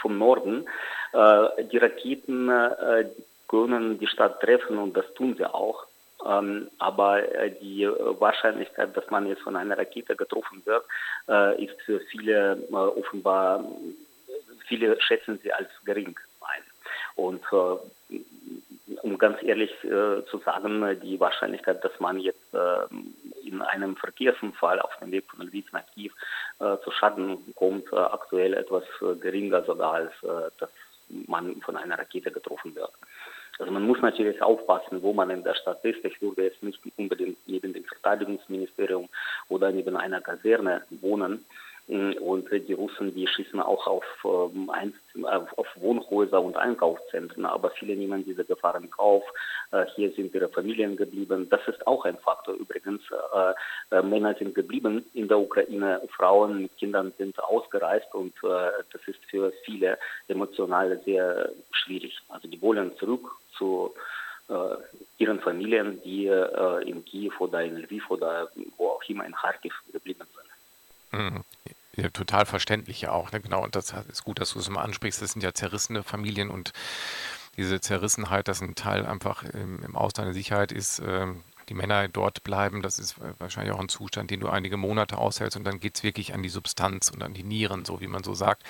[0.00, 0.66] vom Norden.
[1.12, 3.06] Äh, die Raketen äh,
[3.48, 5.86] können die Stadt treffen und das tun sie auch.
[6.26, 10.84] Ähm, aber äh, die Wahrscheinlichkeit, dass man jetzt von einer Rakete getroffen wird,
[11.28, 13.64] äh, ist für viele äh, offenbar,
[14.66, 16.62] viele schätzen sie als gering ein.
[17.16, 18.18] Und äh,
[19.02, 22.54] um ganz ehrlich zu sagen, die Wahrscheinlichkeit, dass man jetzt
[23.42, 26.12] in einem Verkehrsunfall auf dem Weg von Lviv nach Kiew
[26.60, 30.70] äh, zu Schaden kommt, äh, aktuell etwas äh, geringer sogar als äh, dass
[31.26, 32.90] man von einer Rakete getroffen wird.
[33.58, 36.04] Also man muss natürlich aufpassen, wo man in der Stadt ist.
[36.04, 39.08] Ich würde jetzt nicht unbedingt neben dem Verteidigungsministerium
[39.48, 41.44] oder neben einer Kaserne wohnen.
[41.88, 44.70] Und die Russen, die schießen auch auf, ähm,
[45.56, 49.24] auf Wohnhäuser und Einkaufszentren, aber viele nehmen diese Gefahren in Kauf.
[49.72, 51.48] Äh, hier sind ihre Familien geblieben.
[51.50, 53.02] Das ist auch ein Faktor übrigens.
[53.10, 59.00] Äh, äh, Männer sind geblieben in der Ukraine, Frauen mit Kindern sind ausgereist und das
[59.06, 62.16] ist für viele emotional sehr schwierig.
[62.28, 63.94] Also die wollen zurück zu
[65.18, 70.26] ihren Familien, die in Kiew oder in Lviv oder wo auch immer in Kharkiv geblieben
[71.10, 71.22] sind.
[71.22, 71.44] Mhm.
[71.96, 73.40] Ja, total verständlich ja auch, ne?
[73.40, 73.62] Genau.
[73.62, 75.22] Und das ist gut, dass du es mal ansprichst.
[75.22, 76.72] Das sind ja zerrissene Familien und
[77.56, 82.08] diese Zerrissenheit, dass ein Teil einfach im, im Ausland eine Sicherheit ist, ähm, die Männer
[82.08, 85.80] dort bleiben, das ist wahrscheinlich auch ein Zustand, den du einige Monate aushältst und dann
[85.80, 88.64] geht es wirklich an die Substanz und an die Nieren, so wie man so sagt.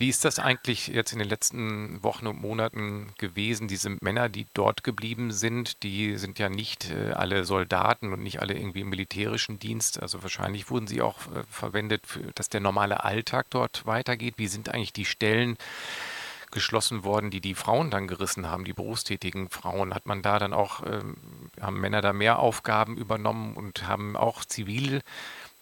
[0.00, 3.66] Wie ist das eigentlich jetzt in den letzten Wochen und Monaten gewesen?
[3.66, 8.40] Diese Männer, die dort geblieben sind, die sind ja nicht äh, alle Soldaten und nicht
[8.40, 10.00] alle irgendwie im militärischen Dienst.
[10.00, 12.02] Also wahrscheinlich wurden sie auch äh, verwendet,
[12.36, 14.34] dass der normale Alltag dort weitergeht.
[14.36, 15.56] Wie sind eigentlich die Stellen
[16.52, 19.94] geschlossen worden, die die Frauen dann gerissen haben, die berufstätigen Frauen?
[19.94, 21.16] Hat man da dann auch, ähm,
[21.60, 25.02] haben Männer da mehr Aufgaben übernommen und haben auch zivil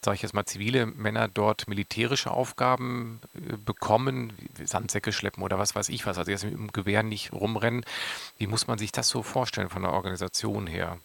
[0.06, 4.32] sage ich jetzt mal, zivile Männer dort militärische Aufgaben äh, bekommen,
[4.64, 7.84] Sandsäcke schleppen oder was weiß ich was, also jetzt mit dem Gewehr nicht rumrennen.
[8.38, 10.98] Wie muss man sich das so vorstellen von der Organisation her?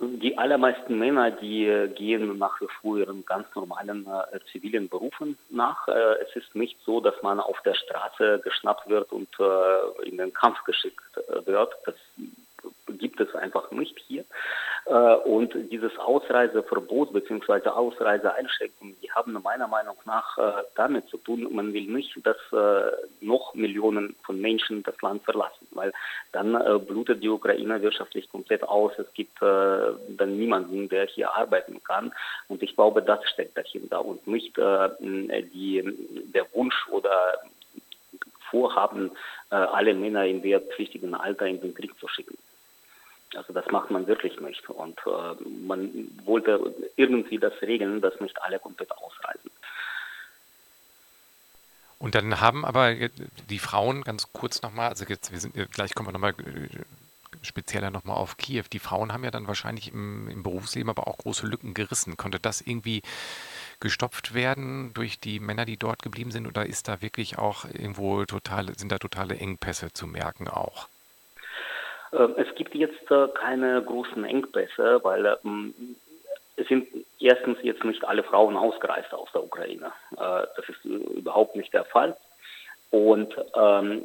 [0.00, 5.36] Die allermeisten Männer, die äh, gehen nach wie vor ihren ganz normalen äh, zivilen Berufen
[5.50, 5.88] nach.
[5.88, 10.16] Äh, es ist nicht so, dass man auf der Straße geschnappt wird und äh, in
[10.16, 11.74] den Kampf geschickt äh, wird.
[11.84, 11.96] Das
[12.98, 14.24] gibt es einfach nicht hier.
[14.86, 17.68] Äh, und dieses Ausreiseverbot bzw.
[17.68, 22.90] Ausreiseeinschränkungen, die haben meiner Meinung nach äh, damit zu tun, man will nicht, dass äh,
[23.20, 25.92] noch Millionen von Menschen das Land verlassen, weil
[26.32, 26.52] dann
[26.86, 28.92] blutet die Ukraine wirtschaftlich komplett aus.
[28.98, 32.12] Es gibt dann niemanden, der hier arbeiten kann.
[32.48, 35.82] Und ich glaube, das steckt dahinter und nicht die,
[36.34, 37.10] der Wunsch oder
[38.50, 39.10] Vorhaben,
[39.48, 42.36] alle Männer im wehrpflichtigen Alter in den Krieg zu schicken.
[43.34, 44.68] Also das macht man wirklich nicht.
[44.68, 49.50] Und äh, man wollte irgendwie das regeln, dass nicht alle komplett ausreisen.
[51.98, 52.94] Und dann haben aber
[53.50, 56.68] die Frauen, ganz kurz nochmal, also jetzt, wir sind, gleich kommen wir nochmal äh,
[57.42, 58.64] spezieller nochmal auf Kiew.
[58.72, 62.16] Die Frauen haben ja dann wahrscheinlich im, im, Berufsleben aber auch große Lücken gerissen.
[62.16, 63.02] Konnte das irgendwie
[63.80, 66.46] gestopft werden durch die Männer, die dort geblieben sind?
[66.46, 70.88] Oder ist da wirklich auch irgendwo totale, sind da totale Engpässe zu merken auch?
[72.12, 75.74] Ähm, es gibt jetzt äh, keine großen Engpässe, weil ähm,
[76.56, 79.92] es sind erstens jetzt nicht alle Frauen ausgereist aus der Ukraine.
[80.12, 82.16] Äh, das ist überhaupt nicht der Fall.
[82.90, 84.04] Und ähm,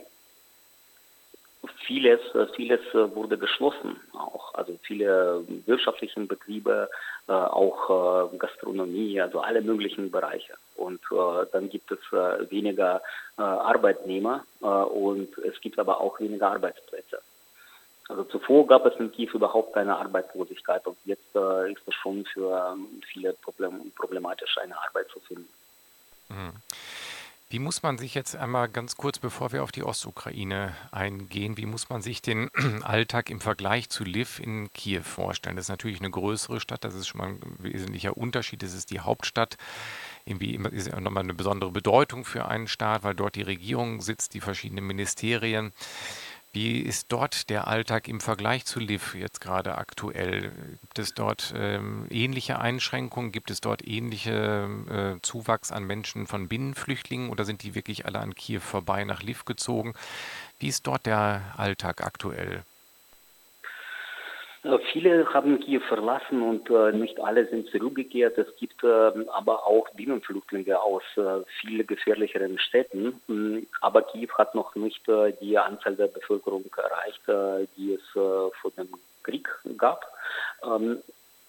[1.88, 2.20] vieles,
[2.56, 4.54] vieles wurde geschlossen auch.
[4.54, 6.88] Also viele wirtschaftliche Betriebe,
[7.28, 10.54] äh, auch Gastronomie, also alle möglichen Bereiche.
[10.76, 11.02] Und
[11.52, 12.00] dann gibt es
[12.52, 13.02] weniger
[13.38, 17.22] Arbeitnehmer und es gibt aber auch weniger Arbeitsplätze.
[18.08, 22.24] Also zuvor gab es in Kiew überhaupt keine Arbeitslosigkeit und jetzt äh, ist es schon
[22.26, 25.50] für ähm, viele Problem, problematisch, eine Arbeit zu finden.
[26.30, 26.54] Mhm.
[27.50, 31.68] Wie muss man sich jetzt einmal ganz kurz, bevor wir auf die Ostukraine eingehen, wie
[31.68, 32.50] muss man sich den
[32.84, 35.56] Alltag im Vergleich zu Lviv in Kiew vorstellen?
[35.56, 38.64] Das ist natürlich eine größere Stadt, das ist schon mal ein wesentlicher Unterschied.
[38.64, 39.58] Das ist die Hauptstadt.
[40.26, 44.34] Irgendwie ist ja nochmal eine besondere Bedeutung für einen Staat, weil dort die Regierung sitzt,
[44.34, 45.72] die verschiedenen Ministerien.
[46.56, 50.54] Wie ist dort der Alltag im Vergleich zu Liv jetzt gerade aktuell?
[50.80, 53.34] Gibt es dort ähm, ähnliche Einschränkungen?
[53.34, 58.20] Gibt es dort ähnliche äh, Zuwachs an Menschen von Binnenflüchtlingen oder sind die wirklich alle
[58.20, 59.96] an Kiew vorbei nach Liv gezogen?
[60.58, 62.64] Wie ist dort der Alltag aktuell?
[64.66, 68.38] Äh, viele haben Kiew verlassen und äh, nicht alle sind zurückgekehrt.
[68.38, 68.88] Es gibt äh,
[69.32, 73.22] aber auch Binnenflüchtlinge aus äh, viel gefährlicheren Städten.
[73.28, 75.04] Mm, aber Kiew hat noch nicht
[75.42, 77.22] die Anzahl der Bevölkerung erreicht,
[77.78, 78.90] die es vor dem
[79.24, 79.48] Krieg
[79.78, 80.06] gab.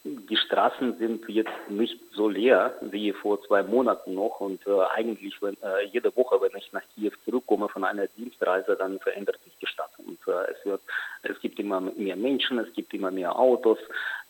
[0.07, 5.43] Die Straßen sind jetzt nicht so leer wie vor zwei Monaten noch und äh, eigentlich
[5.43, 9.53] wenn, äh, jede Woche, wenn ich nach Kiew zurückkomme von einer Dienstreise, dann verändert sich
[9.61, 10.81] die Stadt und äh, es wird,
[11.25, 13.79] es gibt immer mehr Menschen, es gibt immer mehr Autos,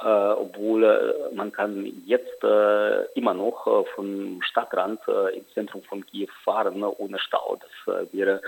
[0.00, 5.00] äh, obwohl äh, man kann jetzt äh, immer noch vom Stadtrand
[5.34, 7.58] ins Zentrum von Kiew fahren ohne Stau.
[7.60, 8.40] Das wäre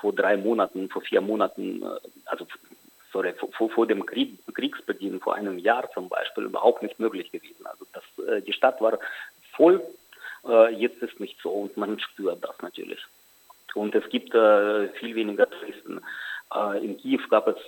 [0.00, 1.82] vor drei Monaten, vor vier Monaten,
[2.26, 2.46] also
[3.12, 7.66] sorry, vor, vor dem Krieg, Kriegsbeginn, vor einem Jahr zum Beispiel, überhaupt nicht möglich gewesen.
[7.66, 8.98] Also das, äh, die Stadt war
[9.52, 9.82] voll,
[10.46, 13.00] äh, jetzt ist nicht so und man spürt das natürlich.
[13.74, 16.00] Und es gibt äh, viel weniger Touristen.
[16.80, 17.58] In Kiew gab es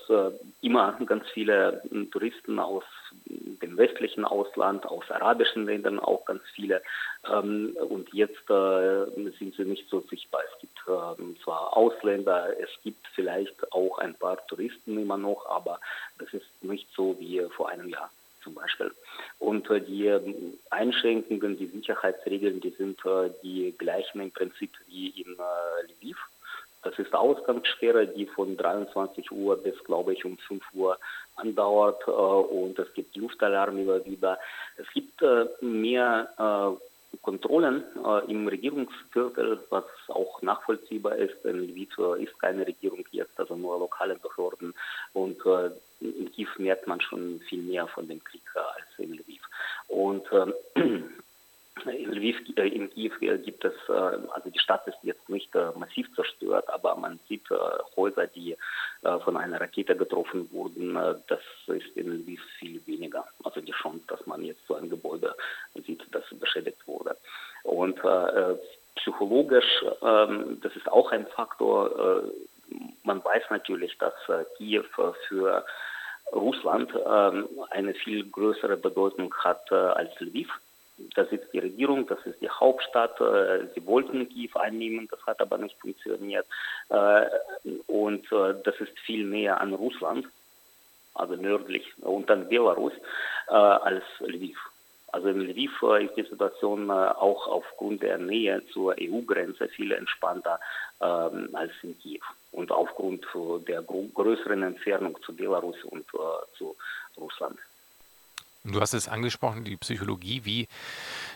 [0.62, 2.82] immer ganz viele Touristen aus
[3.26, 6.82] dem westlichen Ausland, aus arabischen Ländern auch ganz viele.
[7.30, 10.42] Ähm, und jetzt sind sie nicht so sichtbar.
[10.52, 15.80] Es gibt ähm, zwar Ausländer, es gibt vielleicht auch ein paar Touristen immer noch, aber
[16.18, 18.10] das ist nicht so wie vor einem Jahr
[18.42, 18.90] zum Beispiel.
[19.38, 23.00] Und die ähm, Einschränkungen, die Sicherheitsregeln, die sind
[23.42, 25.36] die gleichen im Prinzip wie in
[25.88, 26.18] Lviv.
[26.82, 30.98] Das ist Ausgangssperre, die von 23 Uhr bis, glaube ich, um 5 Uhr
[31.36, 34.38] andauert äh, und es gibt Luftalarm immer wieder.
[34.76, 36.86] Es gibt äh, mehr äh,
[37.22, 37.82] Kontrollen
[38.28, 44.14] im Regierungsviertel, was auch nachvollziehbar ist, denn Lviv ist keine Regierung jetzt, also nur lokale
[44.14, 44.72] Behörden
[45.12, 45.38] und
[46.00, 49.42] in Kiew merkt man schon viel mehr von dem Krieg als in Lviv.
[49.88, 50.22] Und
[50.76, 51.10] in
[51.84, 56.12] Lviv, äh, in Kiew gibt es, äh, also die Stadt ist jetzt nicht äh, massiv
[56.14, 57.48] zerstört, aber man sieht
[57.96, 58.56] Häuser, die
[59.24, 60.94] von einer Rakete getroffen wurden.
[60.94, 63.24] Das ist in Lviv viel weniger.
[63.44, 65.34] Also die Chance, dass man jetzt so ein Gebäude
[65.86, 67.16] sieht, das beschädigt wurde.
[67.64, 68.00] Und
[68.96, 72.24] psychologisch, ähm, das ist auch ein Faktor.
[73.04, 74.14] Man weiß natürlich, dass
[74.56, 74.84] Kiew
[75.28, 75.64] für
[76.32, 80.50] Russland ähm, eine viel größere Bedeutung hat als Lviv
[81.14, 83.20] da sitzt die Regierung, das ist die Hauptstadt.
[83.20, 86.46] Äh, sie wollten Kiew einnehmen, das hat aber nicht funktioniert.
[86.88, 87.26] Äh,
[87.86, 90.26] und äh, das ist viel näher an Russland,
[91.14, 92.92] also nördlich und dann Belarus,
[93.48, 94.56] als Lviv.
[95.08, 100.60] Also in Lviv ist die Situation auch aufgrund der Nähe zur EU-Grenze viel entspannter
[101.00, 102.20] ähm, als in Kiew
[102.52, 103.26] und aufgrund
[103.66, 106.06] der größeren Entfernung zu Belarus und
[106.56, 106.76] zu
[107.16, 107.58] Russland.
[108.62, 110.42] Du hast es angesprochen, die Psychologie.
[110.44, 110.68] Wie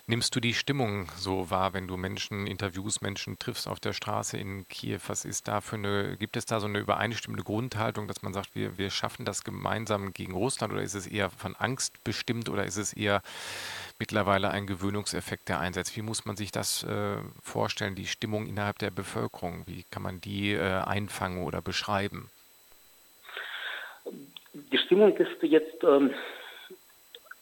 [0.06, 4.36] nimmst du die Stimmung so wahr, wenn du Menschen interviewst, Menschen triffst auf der Straße
[4.36, 5.00] in Kiew?
[5.06, 8.54] Was ist da für eine, gibt es da so eine übereinstimmende Grundhaltung, dass man sagt,
[8.54, 12.66] wir, wir schaffen das gemeinsam gegen Russland oder ist es eher von Angst bestimmt oder
[12.66, 13.22] ist es eher
[13.98, 15.96] mittlerweile ein Gewöhnungseffekt, der einsetzt?
[15.96, 19.62] Wie muss man sich das äh, vorstellen, die Stimmung innerhalb der Bevölkerung?
[19.64, 22.28] Wie kann man die äh, einfangen oder beschreiben?
[24.52, 25.82] Die Stimmung ist jetzt.
[25.84, 26.10] Ähm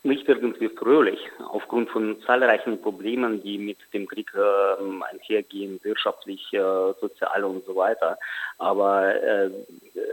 [0.05, 6.92] nicht irgendwie fröhlich, aufgrund von zahlreichen Problemen, die mit dem Krieg äh, einhergehen, wirtschaftlich, äh,
[7.00, 8.18] sozial und so weiter.
[8.59, 9.50] Aber äh,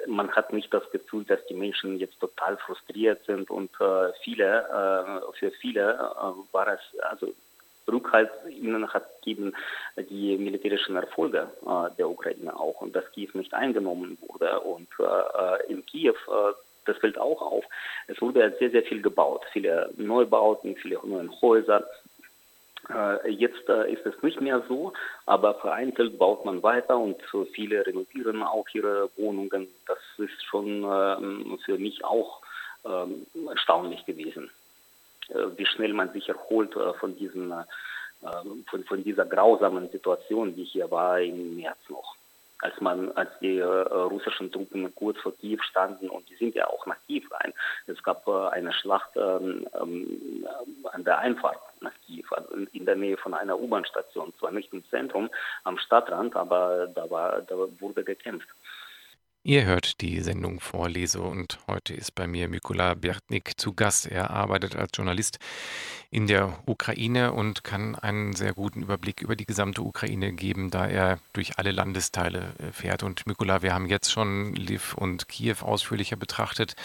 [0.05, 4.59] man hat nicht das Gefühl, dass die Menschen jetzt total frustriert sind und äh, viele,
[4.69, 7.33] äh, für viele äh, war es, also
[7.91, 9.53] Rückhalt ihnen hat gegeben
[10.09, 14.59] die militärischen Erfolge äh, der Ukraine auch und dass Kiew nicht eingenommen wurde.
[14.59, 16.53] Und äh, in Kiew äh,
[16.89, 17.63] das fällt auch auf.
[18.07, 21.87] Es wurde sehr, sehr viel gebaut, viele Neubauten, viele neue Häuser.
[22.89, 24.93] Äh, jetzt äh, ist es nicht mehr so,
[25.25, 27.17] aber vereinzelt baut man weiter und
[27.53, 29.67] viele renovieren auch ihre Wohnungen.
[29.85, 32.41] Das ist schon ähm, für mich auch
[32.85, 34.49] ähm, erstaunlich gewesen,
[35.29, 37.53] äh, wie schnell man sich erholt von, diesen,
[38.69, 42.15] von, von dieser grausamen Situation, die hier war im März noch
[42.59, 46.67] als man, als die äh, russischen Truppen kurz vor Kiew standen und die sind ja
[46.67, 47.53] auch nach Kiew rein.
[47.87, 50.47] Es gab äh, eine Schlacht ähm, ähm,
[50.91, 54.83] an der Einfahrt nach Kiew, also in der Nähe von einer U-Bahn-Station, zwar nicht im
[54.89, 55.29] Zentrum,
[55.63, 58.49] am Stadtrand, aber da war, da wurde gekämpft.
[59.43, 64.05] Ihr hört die Sendung Vorlese und heute ist bei mir Mykola Bjartnik zu Gast.
[64.05, 65.39] Er arbeitet als Journalist
[66.11, 70.87] in der Ukraine und kann einen sehr guten Überblick über die gesamte Ukraine geben, da
[70.87, 73.03] er durch alle Landesteile äh, fährt.
[73.03, 76.75] Und Mykola, wir haben jetzt schon Lviv und Kiew ausführlicher betrachtet.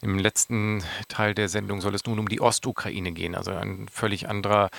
[0.00, 4.28] Im letzten Teil der Sendung soll es nun um die Ostukraine gehen, also ein völlig
[4.28, 4.70] anderer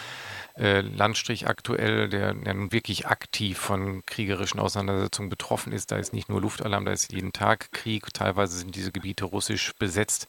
[0.58, 5.92] äh, Landstrich aktuell, der, der nun wirklich aktiv von kriegerischen Auseinandersetzungen betroffen ist.
[5.92, 8.14] Da ist nicht nur Luftalarm, da ist jeden Tag Krieg.
[8.14, 10.28] Teilweise sind diese Gebiete russisch besetzt.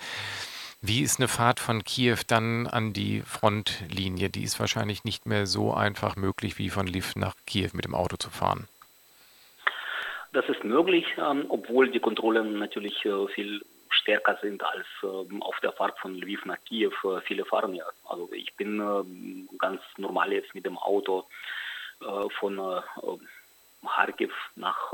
[0.89, 4.31] Wie ist eine Fahrt von Kiew dann an die Frontlinie?
[4.31, 7.95] Die ist wahrscheinlich nicht mehr so einfach möglich, wie von Lviv nach Kiew mit dem
[7.97, 8.69] Auto zu fahren.
[10.33, 15.59] Das ist möglich, ähm, obwohl die Kontrollen natürlich äh, viel stärker sind als äh, auf
[15.61, 16.93] der Fahrt von Lviv nach Kiew.
[17.03, 17.87] Äh, viele fahren ja.
[18.09, 21.27] Also ich bin äh, ganz normal jetzt mit dem Auto
[22.01, 22.81] äh, von äh,
[23.85, 24.93] Kharkiv nach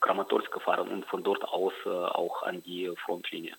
[0.00, 3.56] Kramatorsk gefahren und von dort aus auch an die Frontlinie.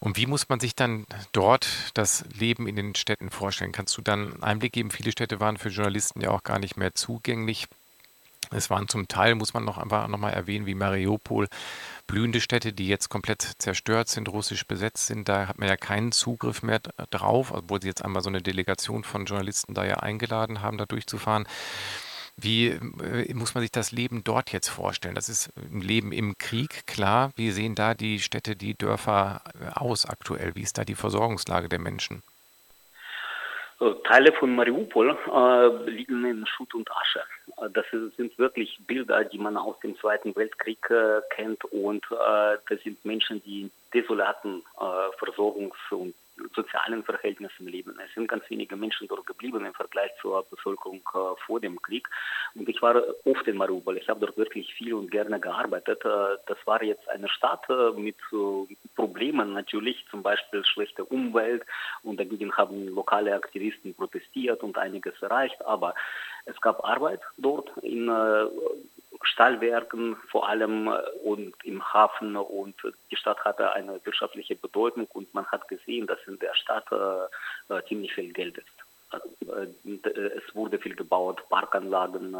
[0.00, 3.72] Und wie muss man sich dann dort das Leben in den Städten vorstellen?
[3.72, 4.90] Kannst du dann einen Einblick geben?
[4.90, 7.66] Viele Städte waren für Journalisten ja auch gar nicht mehr zugänglich.
[8.50, 11.48] Es waren zum Teil, muss man noch einfach nochmal erwähnen, wie Mariupol,
[12.06, 15.28] blühende Städte, die jetzt komplett zerstört sind, russisch besetzt sind.
[15.28, 16.80] Da hat man ja keinen Zugriff mehr
[17.10, 20.86] drauf, obwohl sie jetzt einmal so eine Delegation von Journalisten da ja eingeladen haben, da
[20.86, 21.46] durchzufahren.
[22.40, 25.16] Wie äh, muss man sich das Leben dort jetzt vorstellen?
[25.16, 27.32] Das ist ein Leben im Krieg, klar.
[27.34, 30.54] Wie sehen da die Städte, die Dörfer äh, aus aktuell?
[30.54, 32.22] Wie ist da die Versorgungslage der Menschen?
[33.80, 37.22] Äh, Teile von Mariupol äh, liegen in Schutt und Asche.
[37.56, 37.86] Äh, das
[38.16, 43.04] sind wirklich Bilder, die man aus dem Zweiten Weltkrieg äh, kennt und äh, das sind
[43.04, 44.62] Menschen, die in desolaten
[45.18, 46.14] Versorgungs- und
[46.54, 47.98] sozialen Verhältnissen leben.
[48.04, 52.08] Es sind ganz wenige Menschen dort geblieben im Vergleich zur Bevölkerung äh, vor dem Krieg.
[52.54, 53.96] Und ich war oft in Mariupol.
[53.98, 56.04] Ich habe dort wirklich viel und gerne gearbeitet.
[56.04, 58.16] Äh, das war jetzt eine Stadt äh, mit
[58.94, 61.64] Problemen natürlich, zum Beispiel schlechte Umwelt.
[62.02, 65.64] Und dagegen haben lokale Aktivisten protestiert und einiges erreicht.
[65.64, 65.94] Aber
[66.44, 68.08] es gab Arbeit dort in
[69.22, 70.88] Stahlwerken vor allem
[71.24, 72.74] und im Hafen und
[73.10, 77.82] die Stadt hatte eine wirtschaftliche Bedeutung und man hat gesehen, dass in der Stadt äh,
[77.88, 78.66] ziemlich viel Geld ist.
[79.46, 82.36] Es wurde viel gebaut, Parkanlagen,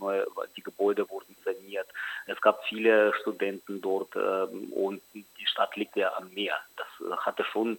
[0.00, 1.86] neue, die Gebäude wurden saniert.
[2.26, 6.56] Es gab viele Studenten dort und die Stadt liegt ja am Meer.
[6.76, 7.78] Das hatte schon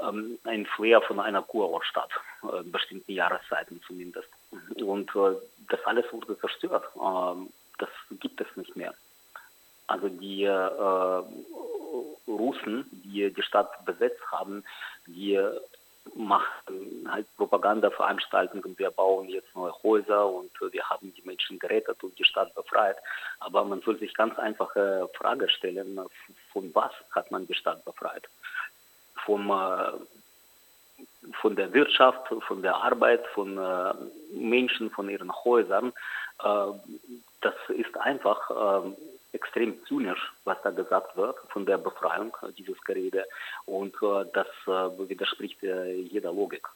[0.00, 2.10] ähm, ein Flair von einer Kurortstadt,
[2.42, 4.28] äh, bestimmten Jahreszeiten zumindest.
[4.76, 5.36] Und äh,
[5.68, 6.84] das alles wurde zerstört.
[6.96, 7.88] Ähm, das
[8.20, 8.94] gibt es nicht mehr.
[9.86, 11.22] Also die äh,
[12.26, 14.64] Russen, die die Stadt besetzt haben,
[15.06, 15.38] die
[16.14, 22.18] machen halt Propagandaveranstaltungen, wir bauen jetzt neue Häuser und wir haben die Menschen gerettet und
[22.18, 22.96] die Stadt befreit.
[23.40, 25.98] Aber man soll sich ganz einfache Frage stellen,
[26.52, 28.28] von was hat man die Stadt befreit?
[29.24, 29.92] Vom, äh,
[31.40, 33.94] von der Wirtschaft, von der Arbeit, von äh,
[34.32, 35.92] Menschen, von ihren Häusern.
[36.42, 36.66] Äh,
[37.40, 38.50] das ist einfach
[39.34, 43.26] extrem zynisch, was da gesagt wird von der Befreiung, dieses Gerede.
[43.66, 43.94] Und
[44.32, 46.66] das widerspricht jeder Logik.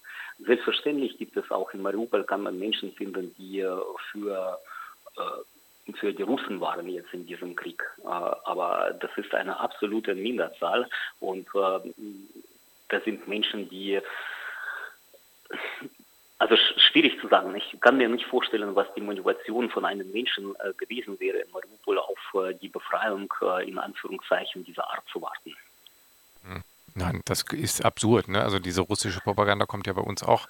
[0.40, 3.66] Selbstverständlich gibt es auch in Mariupol, kann man Menschen finden, die
[4.12, 4.58] für
[5.96, 7.82] für die Russen waren jetzt in diesem Krieg.
[8.04, 10.88] Aber das ist eine absolute Minderzahl
[11.20, 11.46] und
[12.88, 14.00] das sind Menschen, die
[16.38, 17.54] also schwierig zu sagen.
[17.56, 21.50] Ich kann mir nicht vorstellen, was die Motivation von einem Menschen äh, gewesen wäre, in
[21.50, 25.56] Mariupol auf äh, die Befreiung äh, in Anführungszeichen dieser Art zu warten.
[26.44, 26.62] Hm.
[26.94, 28.28] Nein, das ist absurd.
[28.28, 28.42] Ne?
[28.42, 30.46] Also diese russische Propaganda kommt ja bei uns auch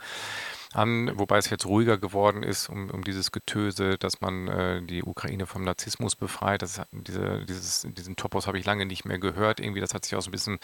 [0.75, 5.03] an, wobei es jetzt ruhiger geworden ist um, um dieses Getöse, dass man äh, die
[5.03, 6.61] Ukraine vom Narzissmus befreit.
[6.61, 9.61] Das, diese, dieses, diesen Topos habe ich lange nicht mehr gehört.
[9.61, 10.59] Irgendwie, das hat sich auch so ein bisschen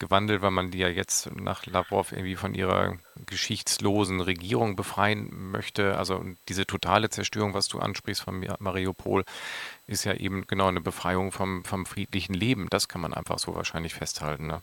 [0.00, 5.96] gewandelt, weil man die ja jetzt nach Lavrov irgendwie von ihrer geschichtslosen Regierung befreien möchte.
[5.96, 9.24] Also diese totale Zerstörung, was du ansprichst von Mariupol,
[9.86, 12.68] ist ja eben genau eine Befreiung vom, vom friedlichen Leben.
[12.68, 14.48] Das kann man einfach so wahrscheinlich festhalten.
[14.48, 14.62] Ne?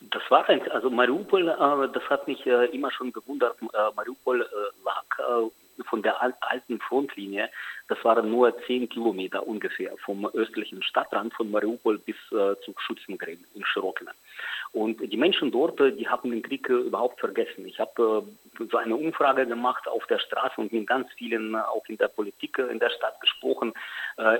[0.00, 3.56] Das war eigentlich, also Mariupol, äh, das hat mich äh, immer schon gewundert.
[3.62, 4.48] Äh, Mariupol
[4.84, 5.04] lag
[5.88, 7.48] von der alten Frontlinie,
[7.88, 13.44] das waren nur zehn Kilometer ungefähr vom östlichen Stadtrand von Mariupol bis äh, zu Schützengräben
[13.54, 14.12] in Schirokine.
[14.72, 17.66] Und die Menschen dort, die haben den Krieg überhaupt vergessen.
[17.66, 18.24] Ich habe
[18.70, 22.56] so eine Umfrage gemacht auf der Straße und mit ganz vielen auch in der Politik
[22.58, 23.72] in der Stadt gesprochen.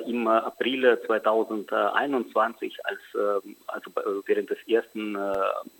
[0.06, 3.00] Im April 2021, als
[3.66, 3.90] also
[4.26, 5.16] während des ersten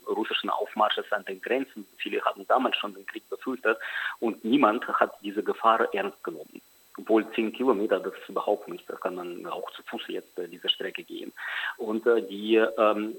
[0.09, 3.79] russischen Aufmarsches an den Grenzen, viele haben damals schon den Krieg befürchtet
[4.19, 6.61] und niemand hat diese Gefahr ernst genommen.
[7.01, 8.89] Obwohl 10 Kilometer, das ist überhaupt nicht.
[8.89, 11.33] Da kann man auch zu Fuß jetzt äh, diese Strecke gehen.
[11.77, 13.15] Und äh, die ähm,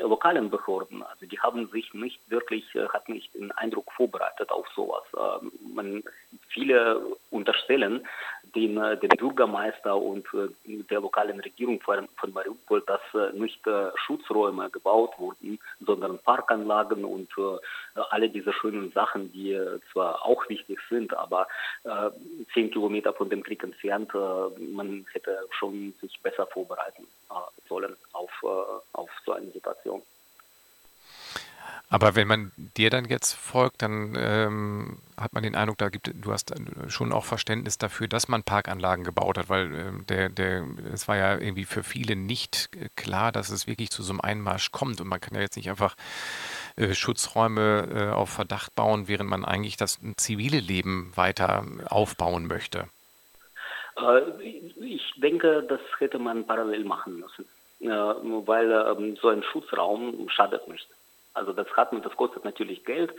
[0.00, 4.66] lokalen Behörden, also die haben sich nicht wirklich, äh, hat nicht den Eindruck vorbereitet auf
[4.74, 5.04] sowas.
[5.16, 6.02] Ähm, man,
[6.48, 7.00] viele
[7.32, 8.06] unterstellen
[8.54, 13.60] den, äh, den Bürgermeister und äh, der lokalen Regierung von, Mariupol, dass äh, nicht
[14.06, 17.28] Schutzräume gebaut wurden, sondern Parkanlagen und
[18.10, 19.58] alle diese schönen Sachen, die
[19.92, 21.46] zwar auch wichtig sind, aber
[22.52, 27.06] zehn Kilometer von dem Krieg entfernt, man hätte schon sich besser vorbereiten
[27.68, 28.30] sollen auf,
[28.92, 30.02] auf so eine Situation.
[31.92, 36.10] Aber wenn man dir dann jetzt folgt, dann ähm, hat man den Eindruck, da gibt
[36.14, 36.54] du hast
[36.88, 41.18] schon auch Verständnis dafür, dass man Parkanlagen gebaut hat, weil äh, der, der, es war
[41.18, 45.02] ja irgendwie für viele nicht äh, klar, dass es wirklich zu so einem Einmarsch kommt.
[45.02, 45.94] Und man kann ja jetzt nicht einfach
[46.76, 52.86] äh, Schutzräume äh, auf Verdacht bauen, während man eigentlich das zivile Leben weiter aufbauen möchte.
[53.98, 54.20] Äh,
[54.80, 57.44] ich denke, das hätte man parallel machen müssen,
[58.46, 60.88] weil ähm, so ein Schutzraum schadet nicht.
[61.34, 63.12] Also das hat das kostet natürlich Geld,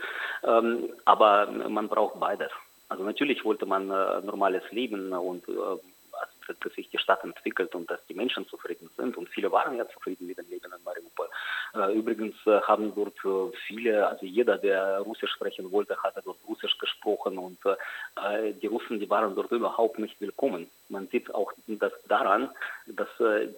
[0.44, 2.50] ähm, aber man braucht beides.
[2.88, 5.52] Also natürlich wollte man äh, normales Leben und äh,
[6.46, 9.16] dass sich die Stadt entwickelt und dass die Menschen zufrieden sind.
[9.16, 11.28] Und viele waren ja zufrieden mit dem Leben in Mariupol.
[11.74, 16.38] Äh, übrigens äh, haben dort äh, viele, also jeder, der Russisch sprechen wollte, hatte dort
[16.46, 17.58] Russisch gesprochen und
[18.62, 20.68] die Russen, die waren dort überhaupt nicht willkommen.
[20.88, 22.50] Man sieht auch das daran,
[22.86, 23.08] dass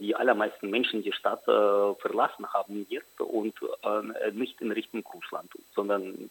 [0.00, 3.54] die allermeisten Menschen die Stadt verlassen haben jetzt und
[4.32, 6.30] nicht in Richtung Russland, sondern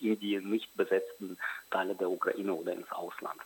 [0.00, 1.38] in die nicht besetzten
[1.70, 3.40] Teile der Ukraine oder ins Ausland.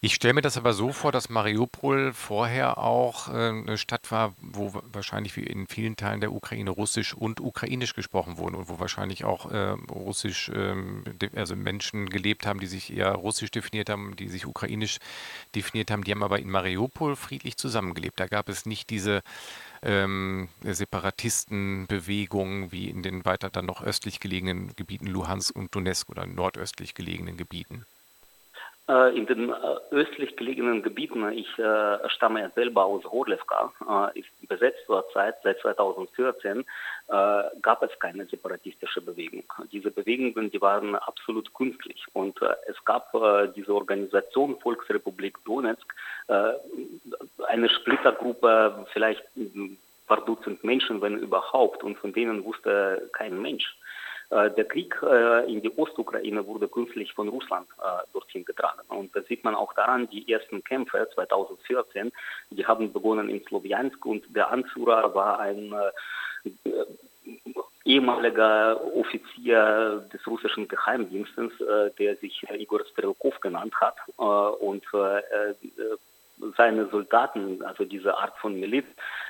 [0.00, 4.32] Ich stelle mir das aber so vor, dass Mariupol vorher auch äh, eine Stadt war,
[4.40, 8.78] wo wahrscheinlich wie in vielen Teilen der Ukraine Russisch und Ukrainisch gesprochen wurde und wo
[8.78, 11.02] wahrscheinlich auch äh, Russisch, ähm,
[11.34, 14.98] also Menschen gelebt haben, die sich eher Russisch definiert haben, die sich Ukrainisch
[15.56, 16.04] definiert haben.
[16.04, 18.20] Die haben aber in Mariupol friedlich zusammengelebt.
[18.20, 19.22] Da gab es nicht diese
[19.82, 26.24] ähm, Separatistenbewegungen wie in den weiter dann noch östlich gelegenen Gebieten Luhansk und Donetsk oder
[26.24, 27.84] nordöstlich gelegenen Gebieten.
[28.88, 29.54] Äh, in den äh,
[29.90, 33.70] östlich gelegenen Gebieten, ich äh, stamme ja selber aus Horlewka,
[34.14, 36.64] äh, ist besetzt zurzeit seit 2014, äh,
[37.60, 39.44] gab es keine separatistische Bewegung.
[39.72, 42.02] Diese Bewegungen, die waren absolut künstlich.
[42.14, 43.12] Und äh, es gab
[43.54, 45.94] diese Organisation Volksrepublik Donetsk,
[46.28, 53.76] eine Splittergruppe, vielleicht ein paar Dutzend Menschen, wenn überhaupt, und von denen wusste kein Mensch.
[54.30, 58.82] Äh, der Krieg äh, in die Ostukraine wurde künstlich von Russland äh, dorthin getragen.
[58.88, 62.12] Und das sieht man auch daran, die ersten Kämpfe 2014,
[62.50, 65.74] die haben begonnen in Slowiansk und der Anführer war ein
[67.84, 71.52] ehemaliger Offizier des russischen Geheimdienstes,
[71.98, 73.96] der sich Igor Strelkov genannt hat.
[74.60, 74.84] und
[76.56, 78.86] seine Soldaten, also diese Art von Miliz,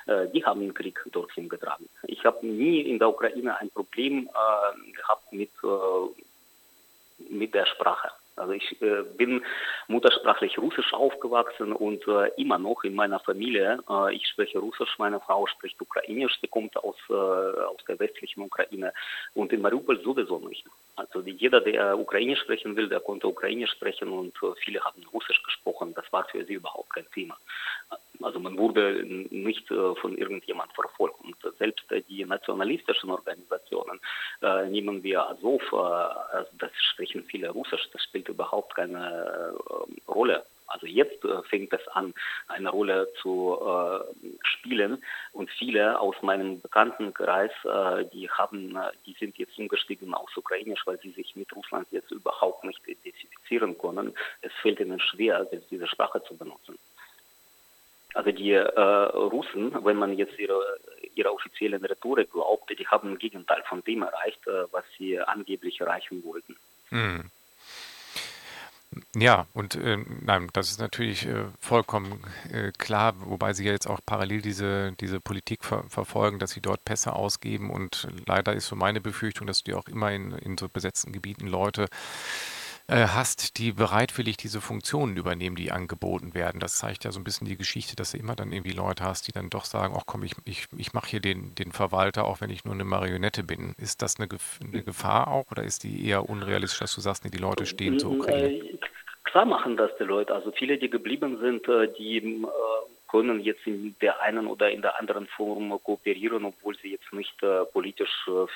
[0.07, 1.89] äh, die haben den Krieg dorthin getragen.
[2.05, 8.11] Ich habe nie in der Ukraine ein Problem äh, gehabt mit, äh, mit der Sprache.
[8.39, 9.43] Also ich äh, bin
[9.89, 13.79] muttersprachlich Russisch aufgewachsen und äh, immer noch in meiner Familie.
[13.89, 18.43] Äh, ich spreche Russisch, meine Frau spricht Ukrainisch, sie kommt aus, äh, aus der westlichen
[18.43, 18.93] Ukraine
[19.35, 20.65] und in Mariupol sowieso nicht.
[20.97, 25.43] Also jeder, der Ukrainisch sprechen will, der konnte Ukrainisch sprechen und äh, viele haben Russisch
[25.43, 25.95] gesprochen.
[25.95, 27.37] Das war für sie überhaupt kein Thema.
[28.21, 31.21] Also man wurde nicht äh, von irgendjemand verfolgt.
[31.21, 34.01] Und selbst die nationalistischen Organisationen,
[34.71, 40.45] nehmen wir Azov, das sprechen viele Russisch, das spielt überhaupt keine äh, Rolle.
[40.69, 42.15] Also jetzt äh, fängt es an,
[42.47, 44.01] eine Rolle zu äh,
[44.43, 45.03] spielen
[45.33, 50.87] und viele aus meinem Bekanntenkreis, äh, die haben, äh, die sind jetzt umgestiegen aus Ukrainisch,
[50.87, 54.15] weil sie sich mit Russland jetzt überhaupt nicht identifizieren können.
[54.43, 56.79] Es fällt ihnen schwer, diese Sprache zu benutzen.
[58.15, 60.79] Also die äh, Russen, wenn man jetzt ihre,
[61.15, 65.81] ihre offiziellen Rhetorik glaubt, die haben im Gegenteil von dem erreicht, äh, was sie angeblich
[65.81, 66.57] erreichen wollten.
[66.91, 67.31] Hm.
[69.15, 73.87] Ja, und äh, nein, das ist natürlich äh, vollkommen äh, klar, wobei sie ja jetzt
[73.87, 77.71] auch parallel diese, diese Politik ver verfolgen, dass sie dort Pässe ausgeben.
[77.71, 81.47] Und leider ist so meine Befürchtung, dass du auch immer in, in so besetzten Gebieten
[81.49, 81.87] Leute
[82.91, 86.59] hast, die bereitwillig diese Funktionen übernehmen, die angeboten werden.
[86.59, 89.29] Das zeigt ja so ein bisschen die Geschichte, dass du immer dann irgendwie Leute hast,
[89.29, 92.41] die dann doch sagen, ach komm, ich, ich, ich mache hier den, den Verwalter, auch
[92.41, 93.75] wenn ich nur eine Marionette bin.
[93.77, 94.29] Ist das eine,
[94.63, 97.99] eine Gefahr auch oder ist die eher unrealistisch, dass du sagst, nee, die Leute stehen
[97.99, 98.55] zur Ukraine?
[98.55, 98.79] Äh,
[99.25, 100.35] klar machen das die Leute.
[100.35, 102.47] Also viele, die geblieben sind, äh, die
[103.11, 107.35] können jetzt in der einen oder in der anderen Form kooperieren, obwohl sie jetzt nicht
[107.73, 108.49] politisch für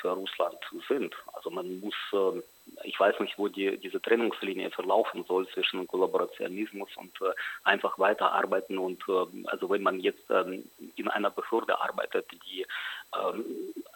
[0.00, 0.58] für Russland
[0.88, 1.14] sind.
[1.32, 2.42] Also man muss, ähm,
[2.84, 7.32] ich weiß nicht, wo die, diese Trennungslinie verlaufen soll zwischen Kollaborationismus und äh,
[7.64, 8.78] einfach weiterarbeiten.
[8.78, 10.64] Und ähm, also wenn man jetzt ähm,
[10.96, 12.66] in einer Behörde arbeitet, die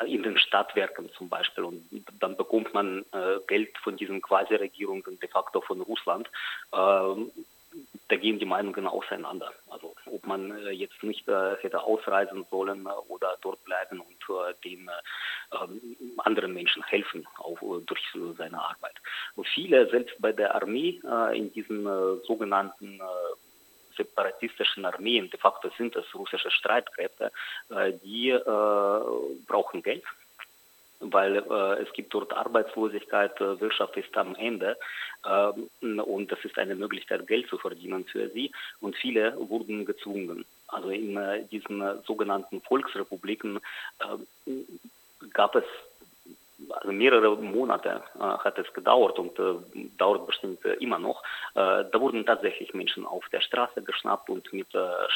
[0.06, 5.28] in den Stadtwerken zum Beispiel, und dann bekommt man äh, Geld von diesen Quasi-Regierungen de
[5.28, 6.28] facto von Russland,
[8.08, 9.52] da gehen die Meinungen auseinander.
[9.70, 14.14] Also ob man äh, jetzt nicht äh, hätte ausreisen sollen äh, oder dort bleiben und
[14.64, 14.90] den
[15.52, 18.00] ähm, anderen Menschen helfen auch durch
[18.38, 18.94] seine Arbeit.
[19.36, 21.00] Und viele, selbst bei der Armee,
[21.34, 21.84] in diesen
[22.24, 23.00] sogenannten
[23.96, 27.30] separatistischen Armeen, de facto sind das russische Streitkräfte,
[28.02, 28.34] die
[29.46, 30.04] brauchen Geld
[31.12, 34.76] weil äh, es gibt dort Arbeitslosigkeit, äh, Wirtschaft ist am Ende
[35.24, 40.44] äh, und das ist eine Möglichkeit, Geld zu verdienen für sie und viele wurden gezwungen.
[40.68, 43.60] Also in äh, diesen äh, sogenannten Volksrepubliken
[44.00, 44.52] äh,
[45.32, 45.64] gab es
[46.70, 51.22] also mehrere Monate äh, hat es gedauert und äh, dauert bestimmt äh, immer noch.
[51.54, 54.66] Da wurden tatsächlich Menschen auf der Straße geschnappt und mit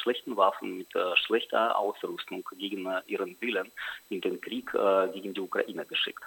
[0.02, 3.72] schlechten Waffen, mit schlechter Ausrüstung gegen ihren Willen
[4.08, 4.70] in den Krieg
[5.12, 6.22] gegen die Ukraine geschickt.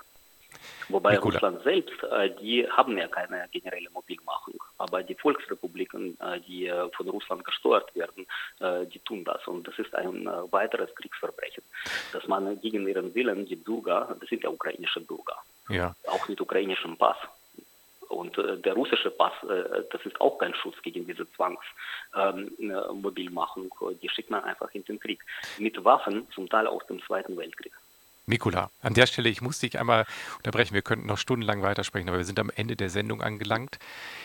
[0.89, 1.36] Wobei Nicola.
[1.36, 4.62] Russland selbst, äh, die haben ja keine generelle Mobilmachung.
[4.78, 8.28] Aber die Volksrepubliken, äh, die äh, von Russland gesteuert werden,
[8.93, 9.47] die tun das.
[9.47, 11.64] Und das ist ein weiteres Kriegsverbrechen,
[12.14, 15.38] dass man gegen ihren Willen die Bürger, das sind ja ukrainische Bürger,
[15.70, 15.95] ja.
[16.07, 17.18] auch mit ukrainischem Pass,
[18.09, 23.74] und der russische Pass, das ist auch kein Schutz gegen diese Zwangsmobilmachung.
[23.82, 25.24] Ähm, die schickt man einfach in den Krieg.
[25.57, 27.74] Mit Waffen, zum Teil aus dem Zweiten Weltkrieg.
[28.26, 30.05] Mikula, an der Stelle, ich muss dich einmal
[30.38, 30.74] unterbrechen.
[30.74, 33.80] Wir könnten noch stundenlang weitersprechen, aber wir sind am Ende der Sendung angelangt.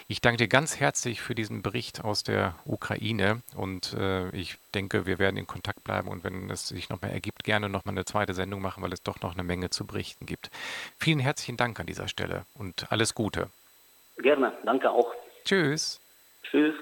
[0.07, 5.07] Ich danke dir ganz herzlich für diesen Bericht aus der Ukraine und äh, ich denke,
[5.07, 8.35] wir werden in Kontakt bleiben und wenn es sich nochmal ergibt, gerne nochmal eine zweite
[8.35, 10.51] Sendung machen, weil es doch noch eine Menge zu berichten gibt.
[10.99, 13.49] Vielen herzlichen Dank an dieser Stelle und alles Gute.
[14.19, 15.13] Gerne, danke auch.
[15.45, 16.01] Tschüss.
[16.43, 16.75] Tschüss.